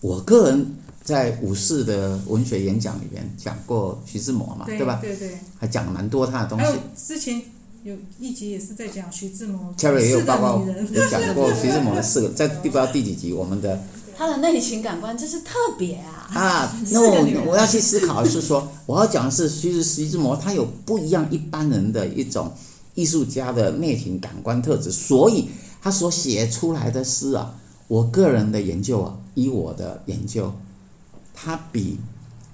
[0.00, 4.98] 我个人在五四的文学演讲里面讲过徐志摩嘛，对吧？
[5.02, 5.38] 对对。
[5.58, 6.80] 还讲了蛮多他的东还有西。
[6.96, 7.42] 之前
[7.84, 13.78] 有一集也是在讲徐志摩 Cherry 也有报告个女人，有讲过徐志摩的四个，在第不知道第几集我们的。
[14.16, 16.30] 他的内情感官真是特别啊！
[16.32, 22.50] 啊， 那我我要去思考的是说，我要讲的是，其实徐志摩他有不一样一般人的一种
[22.94, 25.50] 艺术家的内情感官特质，所以
[25.82, 27.54] 他所写出来的诗啊，
[27.88, 30.50] 我个人的研究啊，以我的研究，
[31.34, 31.98] 他比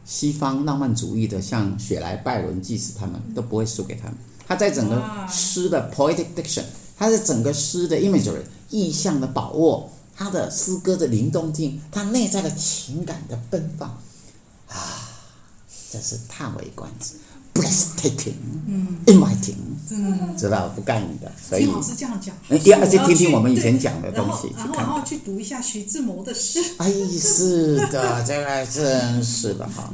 [0.05, 4.17] 西方浪漫主义的像雪莱、拜伦、纪实他们都不会输给他们。
[4.51, 6.65] 他在整个诗的 poetic diction，
[6.99, 9.93] 他在整个诗的 imagery 意象的把握。
[10.17, 13.89] 他的诗歌的灵动性，他内在的情感的奔放，
[14.69, 14.77] 啊，
[15.91, 17.15] 真是叹为观止
[17.55, 18.35] ，breathtaking，
[18.67, 19.55] 嗯，inviting，
[19.89, 24.73] 嗯，知道不干你的，所以听老师这样讲，哎要我要去听听我们以前讲的东西然后去看。
[24.73, 29.91] 看然后去读一下徐志摩的诗，哎，是的，这个真是的哈，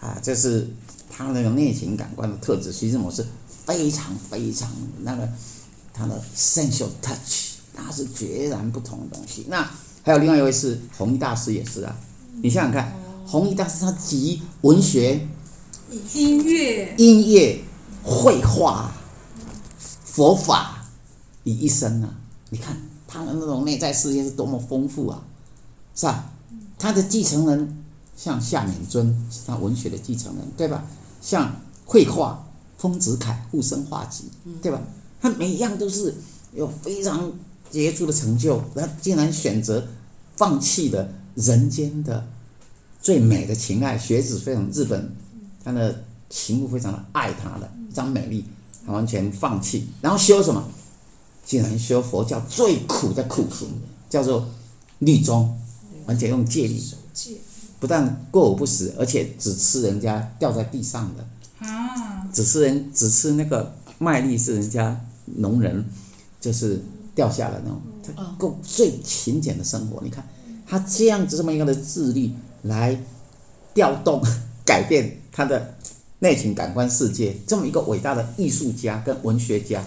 [0.00, 0.68] 啊，这是
[1.08, 3.26] 他那个内情感官的特质，徐志摩是
[3.64, 4.70] 非常非常
[5.02, 5.28] 那个
[5.92, 9.46] 他的 sensual touch，那是截然不同的东西。
[9.48, 9.68] 那
[10.02, 11.96] 还有另外一位是弘一大师，也是啊，
[12.42, 12.92] 你想想看，
[13.26, 15.28] 弘一大师他集文学、
[16.14, 17.62] 音乐，音乐、
[18.02, 18.92] 绘画、
[20.04, 20.84] 佛法
[21.44, 22.14] 于一身啊！
[22.50, 25.22] 你看他的那种内在世界是多么丰富啊，
[25.94, 26.32] 是吧？
[26.78, 27.84] 他的继承人
[28.16, 30.84] 像夏丏尊是他文学的继承人，对吧？
[31.20, 32.44] 像绘画，
[32.82, 34.24] 丰子恺护生画集，
[34.60, 34.82] 对吧？
[35.20, 36.12] 他每一样都是
[36.52, 37.32] 有非常
[37.70, 39.86] 杰出的成就，他竟然选择
[40.34, 42.26] 放弃的人间的
[43.00, 45.14] 最美的情爱，学子非常日本，
[45.62, 48.44] 他的情妇非常的爱他的，非常美丽，
[48.84, 50.68] 他完全放弃，然后修什么？
[51.44, 53.68] 竟然修佛教最苦的苦行，
[54.10, 54.48] 叫做
[54.98, 55.56] 律宗，
[56.06, 56.82] 完全用戒律，
[57.78, 65.84] 不但过午不食，而且只吃人家掉在地上的，啊，只吃人只吃那个麦粒是人家农人
[66.40, 66.80] 就是
[67.14, 67.80] 掉下来那种，
[68.16, 70.00] 他过最勤俭的生活。
[70.02, 70.26] 你看
[70.66, 72.98] 他这样子这么一个的智力来
[73.74, 74.22] 调动
[74.64, 75.74] 改变他的
[76.20, 79.84] 内情感官世界，这么一个伟大的艺术家跟文学家。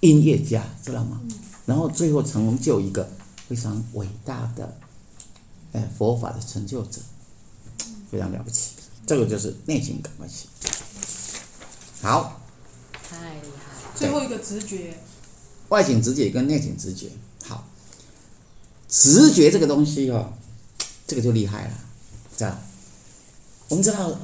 [0.00, 1.20] 音乐家知道吗？
[1.64, 3.08] 然后最后成就一个
[3.46, 4.76] 非常伟大的，
[5.70, 7.00] 哎，佛法的成就者，
[8.10, 8.72] 非常了不起。
[9.06, 10.48] 这个就是内情感官系。
[12.02, 12.42] 好，
[13.08, 13.92] 太厉害。
[13.94, 14.94] 最后一个直觉，
[15.68, 17.06] 外景直觉跟内景直觉。
[17.44, 17.64] 好，
[18.88, 20.32] 直觉这个东西哦，
[21.06, 21.70] 这个就厉害了，
[22.36, 22.60] 这样。
[23.68, 24.18] 我们知道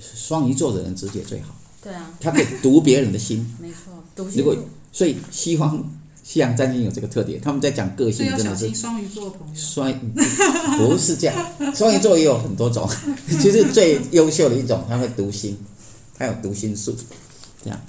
[0.00, 1.52] 双鱼座的人直觉最好。
[1.82, 2.12] 对啊。
[2.20, 3.44] 他可以读别人的心。
[3.60, 4.56] 没错，读心术。
[4.92, 5.84] 所以西方
[6.22, 9.54] 西洋占星有这个特点，他们在讲个性真的是双鱼座朋友。
[9.54, 9.92] 双
[10.78, 12.88] 不是这样，双鱼座也有很多种，
[13.42, 15.58] 其实最优秀的一种，他会读心，
[16.16, 16.96] 他有读心术，
[17.62, 17.80] 这样，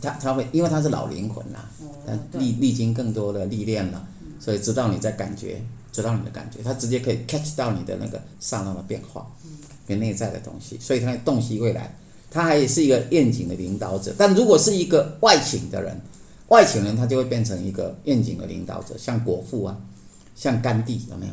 [0.00, 1.68] 他他会因为他是老灵魂啦，
[2.06, 4.06] 他历历经更多的历练了，
[4.38, 9.26] 所以知道你在感觉，知道你的感觉，他直接可以 catch 到你的那个刹那的变化，
[9.86, 11.94] 跟内在的东西，所以他洞悉未来，
[12.30, 14.14] 他还是一个愿景的领导者。
[14.16, 16.00] 但如果是一个外请的人。
[16.50, 19.78] 外请人他就会变成一个愿景的领导者，像国父啊，
[20.34, 21.32] 像甘地有没有？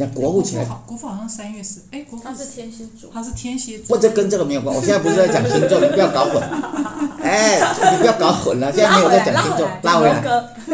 [0.00, 3.94] 那国父起来，国父好像三月十，哎，国父他是天蝎座，他是天蝎座。
[3.94, 6.42] 或者跟这个没有关，我现在不是在讲星座，你不要搞混。
[7.22, 7.60] 哎，
[7.92, 10.22] 你不要搞混了，现在没有在讲星座，拉回来。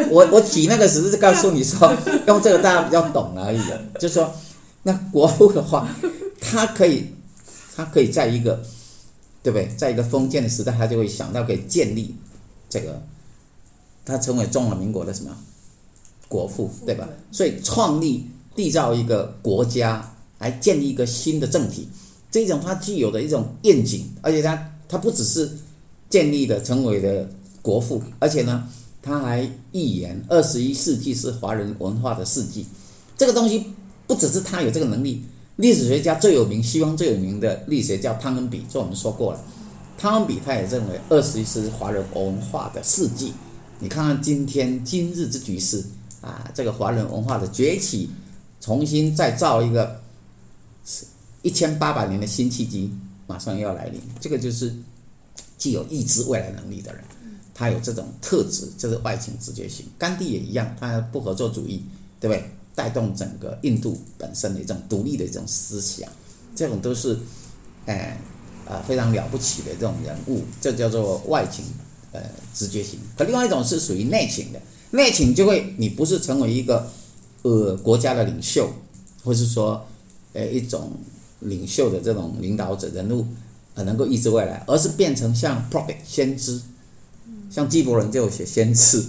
[0.09, 1.93] 我我举那个只是告诉你说，
[2.25, 3.61] 用这个大家比较懂而已，
[3.99, 4.33] 就是说，
[4.83, 5.85] 那国父的话，
[6.39, 7.13] 他可以，
[7.75, 8.63] 他可以在一个，
[9.43, 9.67] 对不对？
[9.75, 12.15] 在一个封建的时代，他就会想到可以建立
[12.69, 13.01] 这个。
[14.05, 15.35] 他成为中华民国的什么
[16.29, 17.09] 国父，对吧？
[17.29, 21.87] 所以创立缔造一个国家，来建立一个新的政体，
[22.31, 25.49] 这种他具有的一种愿景，而且他他不只是
[26.09, 27.29] 建立的成为的
[27.61, 28.67] 国父，而且呢，
[29.01, 32.65] 他还预言二十一世纪是华人文化的世纪。
[33.15, 33.63] 这个东西
[34.07, 35.23] 不只是他有这个能力，
[35.57, 39.39] 历史学家最有名，西方最有名的历史学家汤恩比，这我们说过了，
[39.99, 43.33] 汤恩比他也认为二十一世纪是华人文化的世纪。
[43.79, 45.83] 你看看今天今日之局势
[46.21, 48.09] 啊，这个华人文化的崛起，
[48.67, 50.01] 重新再造一个
[51.41, 52.93] 一千八百年的新契机，
[53.25, 54.01] 马上要来临。
[54.19, 54.75] 这个就是
[55.57, 57.01] 具有预知未来能力的人，
[57.53, 59.85] 他有这种特质，就是外倾直觉型。
[59.97, 61.81] 甘地也一样，他不合作主义，
[62.19, 62.43] 对不对？
[62.75, 66.11] 带动整个印度本身的一种独立的一种思想，
[66.53, 67.17] 这种都是
[67.85, 68.19] 哎
[68.67, 71.63] 啊非常了不起的这种人物，这叫做外倾。
[72.11, 72.21] 呃，
[72.53, 76.91] 直觉型，可另外一种是属于内倾的，内倾就会你不是成为一个
[77.47, 78.69] 呃国家的领袖，
[79.23, 79.85] 或是说
[80.33, 80.91] 呃一种
[81.39, 83.25] 领袖的这种领导者人物，
[83.75, 86.61] 呃能够预知未来，而是变成像 prophet 先知，
[87.49, 89.03] 像纪伯伦就有写先知，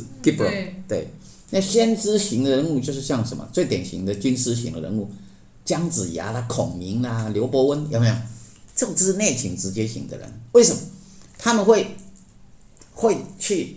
[0.87, 1.09] 对，
[1.51, 5.09] 那先知型的人物就是像什么最典型的军师型的人物，
[5.65, 8.15] 姜子牙啦、孔明啦、刘伯温有没有？
[8.75, 10.81] 这种就是内情直接型的人，为什么？
[11.39, 11.97] 他们会？
[13.01, 13.77] 会去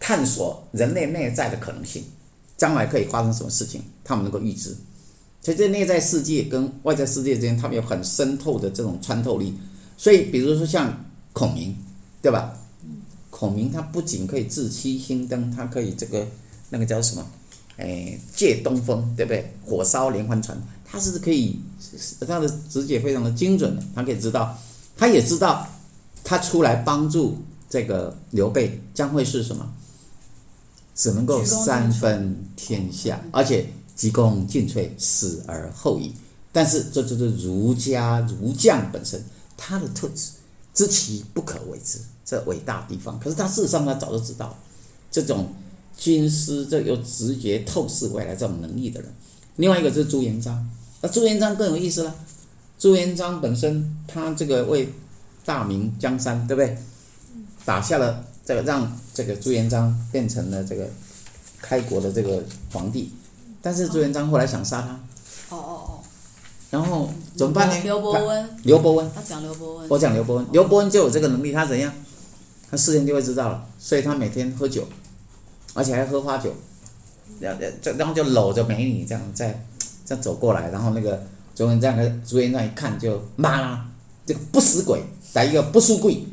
[0.00, 2.02] 探索人类内在的可能性，
[2.62, 4.72] 将来可以发生什么事情，他们能够预知。
[5.40, 9.52] 所以，这内在世界跟外在世界之间，他们有很深透的这种穿透力。
[9.96, 11.74] 所以，比如说像孔明，
[12.22, 12.56] 对吧？
[13.30, 16.24] 孔明他不仅可以自欺心灯，他可以这个
[16.70, 17.26] 那个叫什么？
[17.78, 19.52] 哎，借东风，对不对？
[19.64, 21.58] 火烧连环船，他是可以，
[22.20, 24.56] 他的直觉非常的精准的，他可以知道，
[24.96, 25.66] 他也知道，
[26.22, 27.36] 他出来帮助。
[27.68, 29.74] 这个刘备将会是什么？
[30.94, 36.12] 只能够三分天下，而且急功近缀，死而后已。
[36.52, 39.24] 但是这就是儒家儒将本身
[39.56, 40.32] 他的特质，
[40.74, 43.18] 知其不可为之，这伟大地方。
[43.18, 44.56] 可是他事实上他早就知道，
[45.10, 45.48] 这种
[45.96, 49.10] 军师这有直觉透视未来这种能力的人。
[49.56, 50.68] 另外一个就是朱元璋，
[51.00, 52.14] 那朱元璋更有意思了。
[52.78, 54.92] 朱元璋本身他这个为
[55.44, 56.76] 大明江山，对不对？
[57.64, 60.88] 打下了这个，让这个朱元璋变成了这个
[61.60, 63.12] 开国的这个皇帝，
[63.60, 64.88] 但是朱元璋后来想杀他。
[65.54, 65.98] 哦哦哦。
[66.70, 67.76] 然后怎么办呢？
[67.84, 71.92] 刘伯温，刘伯温，他讲刘伯温，我讲刘伯温，刘伯温就有这个能力，他怎样？
[72.70, 74.88] 他事先就会知道了，所以他每天喝酒，
[75.74, 76.50] 而且还喝花酒，
[77.38, 79.62] 然后就然后就搂着美女这样在
[80.06, 81.22] 这样走过来，然后那个
[81.54, 83.84] 朱元璋和朱元璋一看就骂了，
[84.24, 85.02] 这个不死鬼，
[85.34, 86.24] 来一个不输鬼，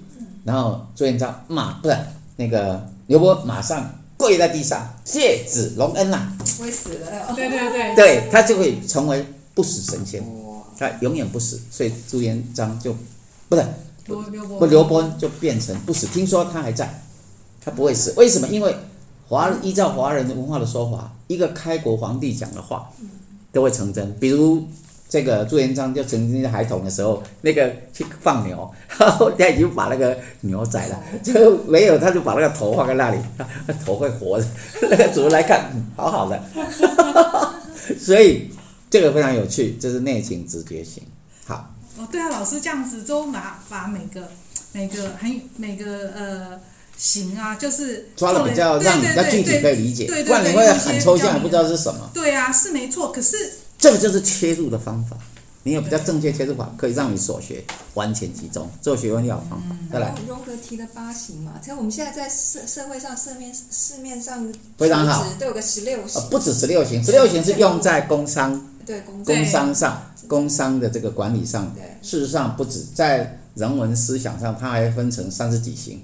[0.45, 1.97] 然后朱元璋骂不是
[2.39, 10.23] 那个刘伯温马上跪在地上谢子隆恩呐、啊，会死了，对对对，对他就会成为不死神仙，
[10.77, 12.95] 他永远不死，所以朱元璋就
[13.49, 13.65] 不是。
[14.05, 14.23] 不，
[14.57, 16.07] 不，刘伯就变成不死。
[16.07, 17.03] 听说他还在，
[17.63, 18.13] 他不会死。
[18.15, 18.47] 为什么？
[18.47, 18.73] 因为
[19.27, 22.89] 华依照华人的文化的说法，一个开国皇帝讲的话
[23.51, 24.17] 都会成真。
[24.17, 24.65] 比如
[25.09, 33.19] 这个朱元璋就曾经在孩童的时候，那个去放牛，然后他已经把那个牛宰了，就没有，他就把那个头放在那里，
[33.65, 34.45] 那头会活的。
[34.83, 36.39] 那个主人来看，好好的。
[37.99, 38.51] 所以
[38.89, 41.01] 这个非常有趣，这是内情直觉型。
[41.45, 41.73] 好。
[41.97, 44.29] 哦，对啊，老师这样子都把把每个
[44.71, 46.59] 每个很每个呃
[46.95, 52.09] 型啊，就是抓的比较让你比较具体可以理解，不然你会很抽象，不知道是什么。
[52.13, 53.35] 对啊，是没错，可是
[53.79, 55.17] 这个就是切入的方法，
[55.63, 57.63] 你有比较正确切入法，可以让你所学
[57.93, 59.75] 完全集中，做学问要有方法。
[59.91, 68.61] 再来，荣格提的八型嘛，其实我们现在在社社会上市面市面上非常好，都有个十六型，不止十六型，十六型是用在工商。
[68.85, 76.01] 对工商上，工商的这个管理上，事实上不止在人文思想上，它还分成三十几型，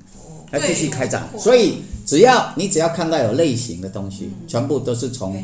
[0.52, 1.28] 还继续开展。
[1.36, 5.44] 所以只要你只要看到有类型的东西，全部都是从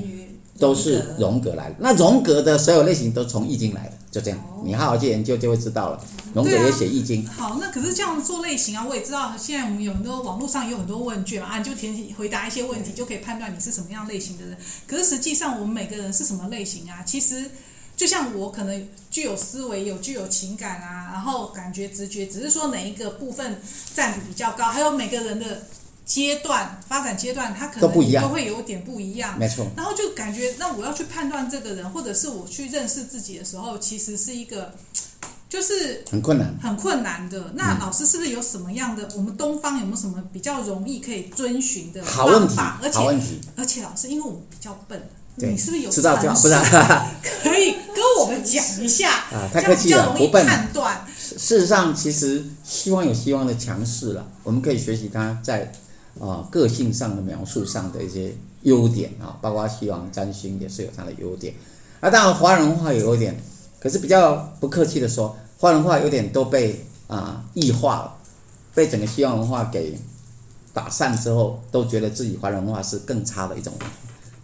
[0.62, 1.76] 都是荣格来的。
[1.80, 6.00] 那荣格的所有类型都从易经来的，就这样，你好好去研究就会知道了。
[6.36, 7.28] 荣格也写易经。
[7.28, 9.34] 好，那可是这样做类型啊，我也知道。
[9.36, 14.56] 现在我们有很多网络上有很多问卷啊，你就填回答一些问题，就可以判断你是什么样类型的人。
[14.86, 17.02] 可是实际上，我们每个人是什么类型啊？
[17.04, 17.50] 其实
[17.98, 23.60] 就像我可能具有思维，有具有情感啊，然后感觉、直觉，只是说哪一个部分
[23.94, 24.66] 占比比较高。
[24.66, 25.64] 还有每个人的
[26.12, 27.90] 阶段发展阶段，他可能
[28.22, 29.40] 都会有点不一样。
[29.40, 29.66] 没错。
[29.78, 34.74] 然后就感觉，那我要去判断这个人，或者是我去认识自己的时候，其实是一个。
[35.52, 37.52] 就是很困难，很困难的。
[37.56, 39.06] 那老师是不是有什么样的？
[39.18, 42.80] 我们东方有没有什么比较容易可以遵循的方法？
[42.82, 43.00] 而且，
[43.58, 46.56] 而且老师，因为我们比较笨，你是不是有知道就不是？
[47.44, 49.50] 可以跟我们讲一下啊？
[49.52, 50.46] 太客气了，不笨。
[50.46, 51.06] 判断。
[51.18, 54.26] 事实上，其实希望有希望的强势了。
[54.44, 55.70] 我们可以学习他在
[56.20, 61.54] 啊个性上的描述上的一些优点啊，包括希望占星也是有它的优点。
[62.00, 63.40] 啊，当然华人文化有点。
[63.80, 68.16] 可是比较不客气的说，华人文化有点都被啊异化了，
[68.76, 69.98] 被整个西方文化给
[70.72, 73.74] 打散之后，都觉得自己华人文化是更差的一种。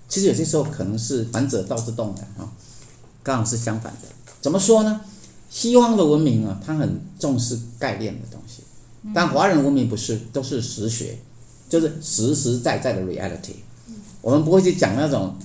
[0.10, 2.49] 其实有些时候可能是反者道之动的啊，
[3.21, 4.08] 刚好是相反的。
[4.41, 5.01] 怎么说呢？
[5.49, 8.63] 西方的文明啊，它很重视概念的东西，
[9.13, 11.17] 但华人文明不是，都是实学，
[11.69, 13.56] 就是实实在在的 reality。
[14.21, 15.36] 我们不会去讲那种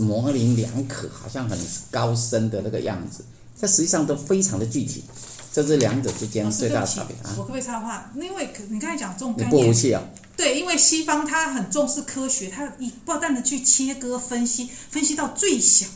[0.00, 1.58] 模棱两可，好像很
[1.90, 3.24] 高深的那个样子。
[3.60, 5.04] 它实际上都非常的具体，
[5.52, 7.30] 这是两者之间最大的差别啊！
[7.38, 8.10] 我可不可以插话？
[8.16, 10.02] 因为你刚才讲这种概念，你不服气啊？
[10.36, 15.86] 对，因为西方它很重视科学，它以不断的去切割分析，分析到最小。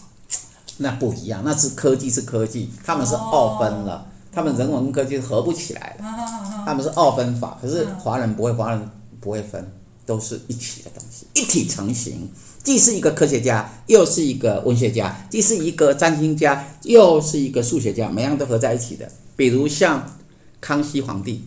[0.77, 7.59] 那不一样，那是科技是科技，他们是二分了，哦、他们人文科技合不起来了，哦、他们是二分法。
[7.61, 9.69] 可是华人不会，华人不会分，
[10.07, 12.31] 都是一起的东西，一体成型。
[12.63, 19.09] 既是一个科学家，又是一个文学家；既是一个占星家，又是一个数学家，每样都合在一起的。
[19.37, 20.17] 比如像
[20.61, 21.45] 康熙皇帝，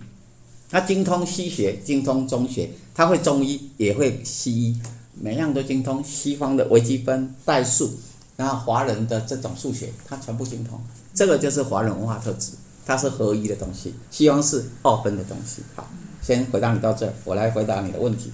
[0.69, 4.79] 他精通西学，精通中学，他会中医，也会西医，
[5.19, 6.01] 每样都精通。
[6.01, 7.91] 西方的微积分、代数，
[8.37, 10.79] 然后华人的这种数学，他全部精通。
[11.13, 12.51] 这个就是华人文化特质，
[12.85, 13.93] 它是合一的东西。
[14.09, 15.61] 西方是二分的东西。
[15.75, 15.85] 好，
[16.21, 18.31] 先回答你到这，我来回答你的问题。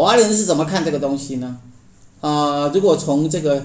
[0.00, 1.58] 华人是怎么看这个东西呢？
[2.22, 3.62] 啊、呃，如果从这个，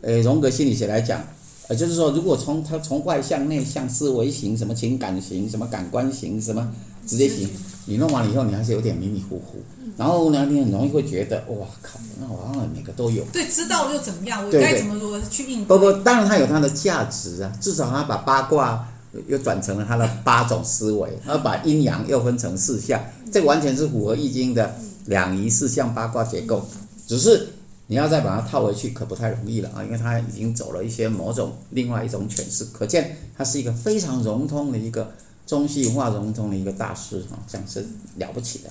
[0.00, 1.20] 呃，荣格心理学来讲，
[1.66, 6.72] 呃，就是说，如果从他从外向内向思维型，什么情感型，什么感官型，什么
[7.04, 7.50] 直接型，
[7.86, 9.58] 你弄完了以后，你还是有点迷迷糊糊，
[9.96, 13.24] 然后呢，你很容易会觉得，哇靠，那我好像每个都有。
[13.32, 14.46] 对，知道又怎么样？
[14.46, 15.76] 我该怎么如何去应对？
[15.76, 18.86] 不不，当然它有它的价值啊，至少它把八卦
[19.26, 23.00] 又转成了它的八种思维，然后把阴阳又分成四象，
[23.32, 24.72] 这完全是符合易经的
[25.06, 26.66] 两仪四象八卦结构，
[27.06, 27.48] 只是。
[27.88, 29.84] 你要再把它套回去，可不太容易了啊！
[29.84, 35.14] 因为它已经走了一些某种另外一种诠释，可见他是一个非常融通的一个
[35.46, 37.86] 中西文化融通的一个大师啊，这样是
[38.16, 38.70] 了不起的。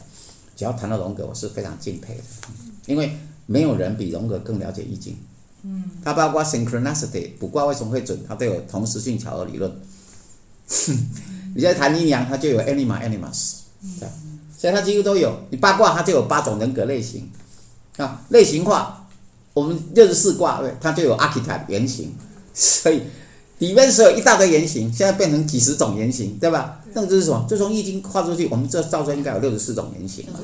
[0.57, 2.23] 只要谈到荣格，我是非常敬佩的，
[2.87, 5.15] 因为没有人比荣格更了解易经，
[5.63, 8.19] 嗯，它包括 synchronicity，卜卦为什么会准？
[8.27, 9.73] 它都有同时性巧合理论。
[11.55, 13.59] 你在谈阴阳，它就有 anima animus，
[13.97, 14.13] 这样，
[14.65, 15.31] 所以它几乎都有。
[15.51, 17.29] 你八卦，它就有八种人格类型
[17.97, 19.05] 啊，类型化。
[19.53, 22.11] 我们六十四卦对，它就有 arctic 原型，
[22.51, 23.03] 所以
[23.59, 26.81] 里面是有一大堆原型，现在变成几十种原型，对吧？
[26.93, 27.45] 那这是什么？
[27.47, 30.39] 就从易经画出去，我们这照说应该有六十四种原型了。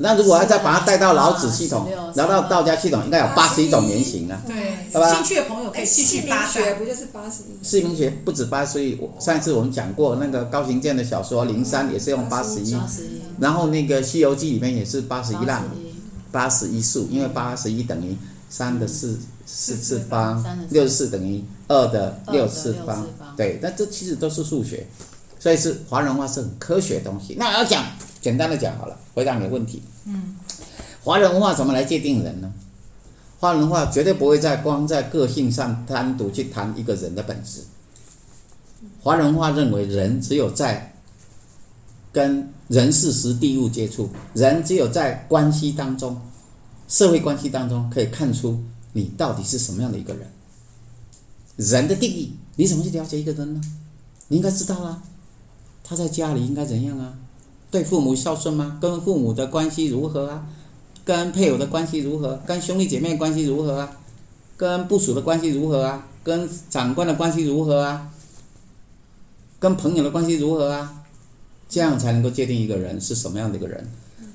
[0.00, 4.42] 那如果要再把它带到老子系统，然后到道家系统，应该有八十一种原型啊。
[4.46, 7.64] 对，有兴趣的朋友可以继续发掘，不就是八十一？
[7.64, 12.76] 姓名学不止八十一，上一次我们讲过那个高行健的小说《灵山》也是用八十一，
[13.38, 15.62] 然后那个《西游记》里面也是八十一浪。
[16.32, 18.16] 八十一数，因为八十一等于
[18.48, 20.40] 三的四四次方，
[20.70, 23.04] 六十四等于二的六次方，
[23.36, 24.86] 对，那这其实都是数学，
[25.40, 27.34] 所以是华人话是很科学的东西。
[27.36, 27.84] 那我要讲
[28.20, 29.82] 简单的讲好了，回答你的问题。
[30.04, 30.36] 嗯，
[31.02, 32.52] 华人文化怎么来界定人呢？
[33.38, 37.62] 华人文化绝对不会在光在个性上单独去谈一个人的本质。
[39.02, 40.94] 华人文化认为人只有在
[42.12, 46.20] 跟人事时地物接触，人只有在关系当中，
[46.86, 48.62] 社会关系当中可以看出
[48.92, 50.30] 你到底是什么样的一个人。
[51.56, 53.60] 人的定义，你怎么去了解一个人呢？
[54.28, 55.02] 你应该知道啊，
[55.82, 57.14] 他在家里应该怎样啊？
[57.70, 58.78] 对父母孝顺吗？
[58.80, 60.46] 跟父母的关系如何啊？
[61.04, 62.40] 跟配偶的关系如何？
[62.46, 63.96] 跟兄弟姐妹关系如何啊？
[64.56, 66.06] 跟部属的关系如何啊？
[66.22, 68.10] 跟长官的关系如何啊？
[69.58, 71.02] 跟朋友的关系如何啊？
[71.68, 73.88] 这样才能够界定一个人是什么样的一个人。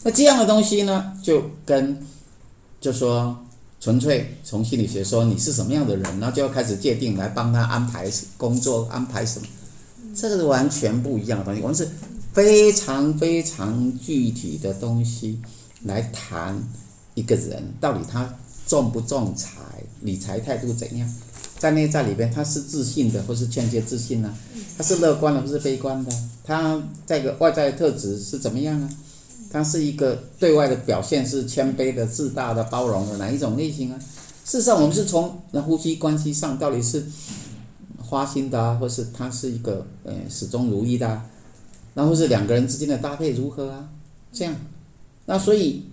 [0.03, 1.99] 那这样的东西呢，就跟
[2.79, 3.37] 就说
[3.79, 9.47] 纯粹从心理学说你是什么样的人，然后就要开始界定来帮他安排工作，安排什么，
[10.15, 11.61] 这个是完全不一样的东西。
[11.61, 11.87] 我们是
[12.35, 15.39] 非常非常具体的东西
[15.83, 16.61] 来谈
[17.13, 18.29] 一个人到底他
[18.67, 19.51] 重不重财，
[20.01, 21.09] 理财态度怎样。
[21.57, 24.35] 在内在里边，他是自信的，或是间接自信呢？
[24.77, 26.11] 他是乐观的，或是悲观的？
[26.43, 28.89] 他这个外在特质是怎么样啊？
[29.49, 33.97] 他是一个对外的表现是谦卑的、自大的、包容的哪一种类型啊？
[34.43, 37.05] 事实上，我们是从那夫妻关系上到底是
[37.97, 41.25] 花心的啊，或是他是一个呃始终如一的啊，
[41.95, 43.89] 然后是两个人之间的搭配如何啊？
[44.31, 44.55] 这样，
[45.25, 45.85] 那所以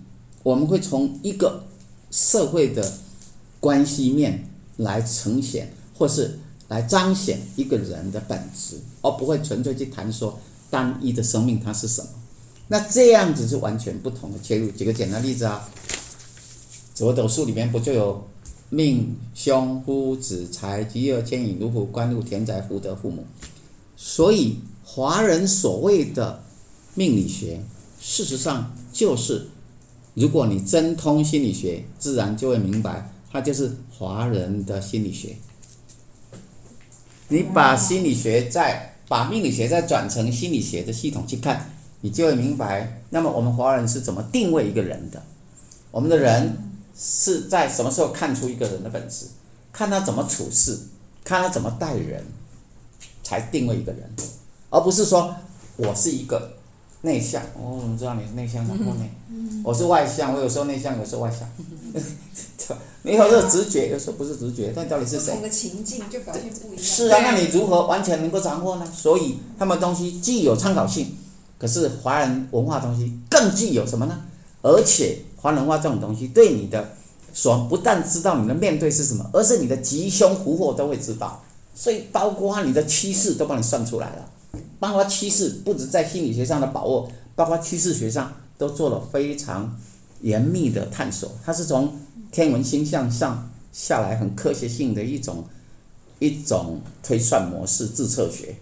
[0.43, 1.63] 我们会从一个
[2.11, 2.93] 社会的
[3.59, 4.47] 关系面。
[4.77, 10.39] 来呈现，或是来彰显一个人的本质，而不会纯粹去谈说
[10.71, 12.09] 单一的生命它是什么。
[12.67, 14.71] 那这样子是完全不同的切入。
[14.71, 15.69] 举个简单例子啊，
[16.95, 18.27] 紫微斗数里面不就有
[18.71, 23.23] 命、凶、夫、子、财、疾、厄、迁移、奴仆、官禄、田宅、福德、父母。
[23.95, 26.43] 所以华人所谓的
[26.95, 27.61] 命理学，
[27.99, 29.47] 事实上就是，
[30.13, 33.09] 如果你真通心理学，自然就会明白。
[33.31, 35.35] 它就是华人的心理学。
[37.29, 43.01] 你把心理学再把命理学再转成心理学的系统去看，你就会明白。
[43.09, 45.23] 那么我们华人是怎么定位一个人的？
[45.89, 46.57] 我们的人
[46.95, 49.25] 是在什么时候看出一个人的本质？
[49.71, 50.77] 看他怎么处事，
[51.23, 52.23] 看他怎么待人，
[53.39, 54.01] 才定位一个人，
[54.69, 55.35] 而不是说
[55.77, 56.53] 我是一个。
[57.05, 58.73] 内向，我怎么知道你是内向的？
[59.61, 61.45] 我是外向，我有时候内向，有时候外向。
[63.03, 65.31] 你有时候直觉，有时候不是直觉，但到底是谁？
[65.31, 66.81] 不同的情境就表现不一样。
[66.81, 68.87] 是啊，那你如何完全能够掌握呢？
[68.95, 71.17] 所以他们东西既有参考性，
[71.59, 74.21] 可是华人文化东西更具有什么呢？
[74.61, 76.93] 而且华人文化这种东西对你的
[77.33, 81.42] 所不但知道你的面对是什么，而是你的吉凶福祸都会知道，
[81.73, 84.29] 所以包括你的趋势都帮你算出来了。
[84.79, 89.79] 包括趋势，不止在心理学上的把握，包括趋势学上都做了非常
[90.21, 91.31] 严密的探索。
[91.43, 91.97] 它是从
[92.31, 95.45] 天文星象上下来很科学性的一种
[96.19, 98.55] 一种推算模式、自测学，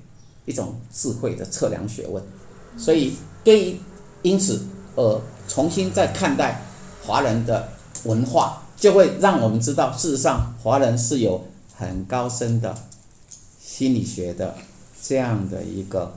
[0.45, 2.23] 一种智慧的测量学问。
[2.77, 3.79] 所以，对于
[4.21, 4.61] 因此，
[4.95, 6.61] 呃，重新再看待
[7.03, 7.67] 华人的
[8.05, 11.43] 文化，就会让我们知道，事实上华人是有
[11.75, 12.75] 很高深的
[13.71, 14.55] 心理学的。
[15.03, 16.13] 这样的一个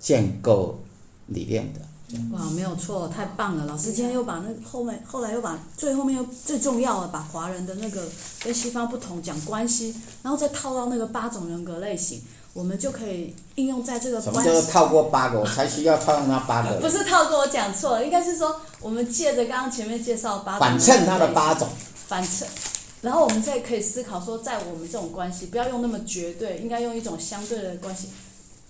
[0.00, 0.80] 建构
[1.28, 1.80] 理念的。
[2.32, 3.64] 哇，没有错，太棒了！
[3.64, 8.02] 老师今天又把那后面，后来又把最后面又最重要的，把华人的那个
[8.42, 12.20] 跟西方不同讲关系，然后再套到那个八种人格类型，
[12.54, 14.50] 我们就可以应用在这个关系。
[14.50, 15.38] 什么叫套过八个？
[15.38, 16.80] 我才需要套用那八个。
[16.80, 20.60] 不是套过，我讲错了，应该是说我们借着刚刚前面介绍八种。
[20.60, 21.68] 反衬它的八种。
[22.08, 22.48] 反衬。
[23.00, 28.08] 然后我们再可以思考说，在我们这种关系，不要用那么绝对，应该用一种相对的关系，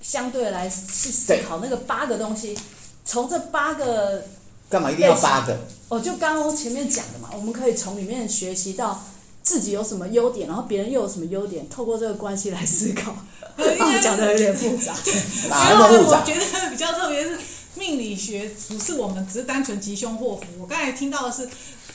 [0.01, 2.57] 相对来去思考那个八个东西。
[3.05, 4.23] 从这八个，
[4.69, 5.59] 干嘛一定要八个？
[5.89, 9.03] 哦，就刚刚前面讲的嘛，我们可以从里面学习到
[9.43, 13.15] 自己有什么优点，然后别人又有什么优点，透过这个关系来思考。
[14.03, 14.93] 讲的有点复杂，
[15.49, 16.21] 哪那么复杂？
[16.21, 17.37] 我觉得比较特别是
[17.75, 20.43] 命理学，不是我们只是单纯吉凶祸福。
[20.61, 21.49] 我刚才听到的是，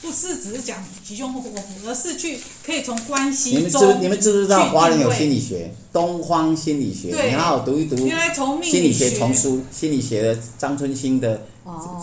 [0.03, 3.59] 不是只是讲吉凶祸福，而是去可以从关系中。
[3.59, 5.73] 你们知你们知不知道华人有心理学？
[5.93, 7.95] 东方心理学，你好好读一读。
[8.05, 11.41] 原来从命心理学丛书，心理学的张春兴的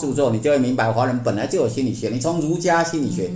[0.00, 2.08] 著作，你就会明白华人本来就有心理学。
[2.08, 3.30] 你从儒家心理学、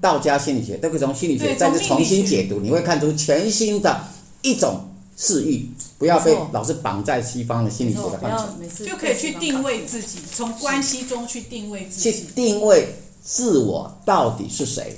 [0.00, 4.04] 道家心理学，都可以从心理学再次重新解读，你会看出全新的
[4.40, 4.88] 一种。
[5.14, 5.68] 治愈，
[5.98, 12.88] 不要被老是绑在西方的心理学的范畴，就可以去定位自己，从关系中去定位自己，去定位
[13.22, 14.96] 自我到底是谁，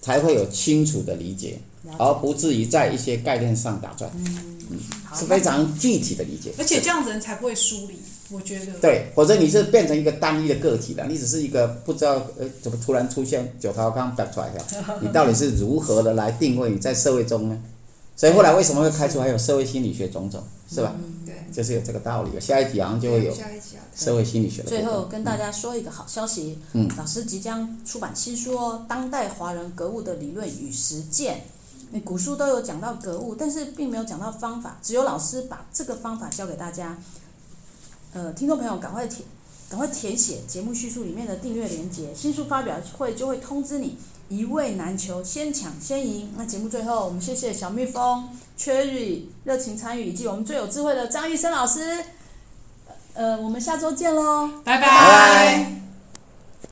[0.00, 1.58] 才会有清楚的理解，
[1.98, 4.10] 而不至于在一些概念上打转。
[4.16, 4.78] 嗯，嗯，
[5.14, 7.94] 是非常具体的理解，而且这样子人才不会疏离。
[8.30, 14.64] 我觉得对，否则你是变成一个单一的个体了，你只是一个不知道呃怎么突然出现九桃刚打出来的，
[15.02, 17.62] 你到底是如何的来定位你在社会中呢？
[18.16, 20.94] 所以后来为什么会开出还有社会心理学种种，是吧？
[20.96, 22.40] 嗯，对，就是有这个道理。
[22.40, 23.34] 下一题好像就会有
[23.94, 24.68] 社会心理学的。
[24.68, 31.36] 最后跟大家说一个好消息，嗯，老师即将出版新书哦，《当代华人格物的理论与实践》。
[31.90, 36.98] 那古书都有讲到格物，但是并没有讲到方法，只有老师把这个方法教给大家。
[38.12, 39.22] 呃，听众朋友赶快填，
[39.68, 43.96] 赶快填写节目叙述里面的订阅链接，新书发表会就会通知你。
[44.30, 46.32] 一位难求，先抢先赢。
[46.36, 48.26] 那节目最后，我们谢谢小蜜蜂、
[48.58, 52.02] Cherry 热情参与，以及我们最有智慧的张医生老师。
[53.14, 55.83] 呃，我们下周见喽，拜拜。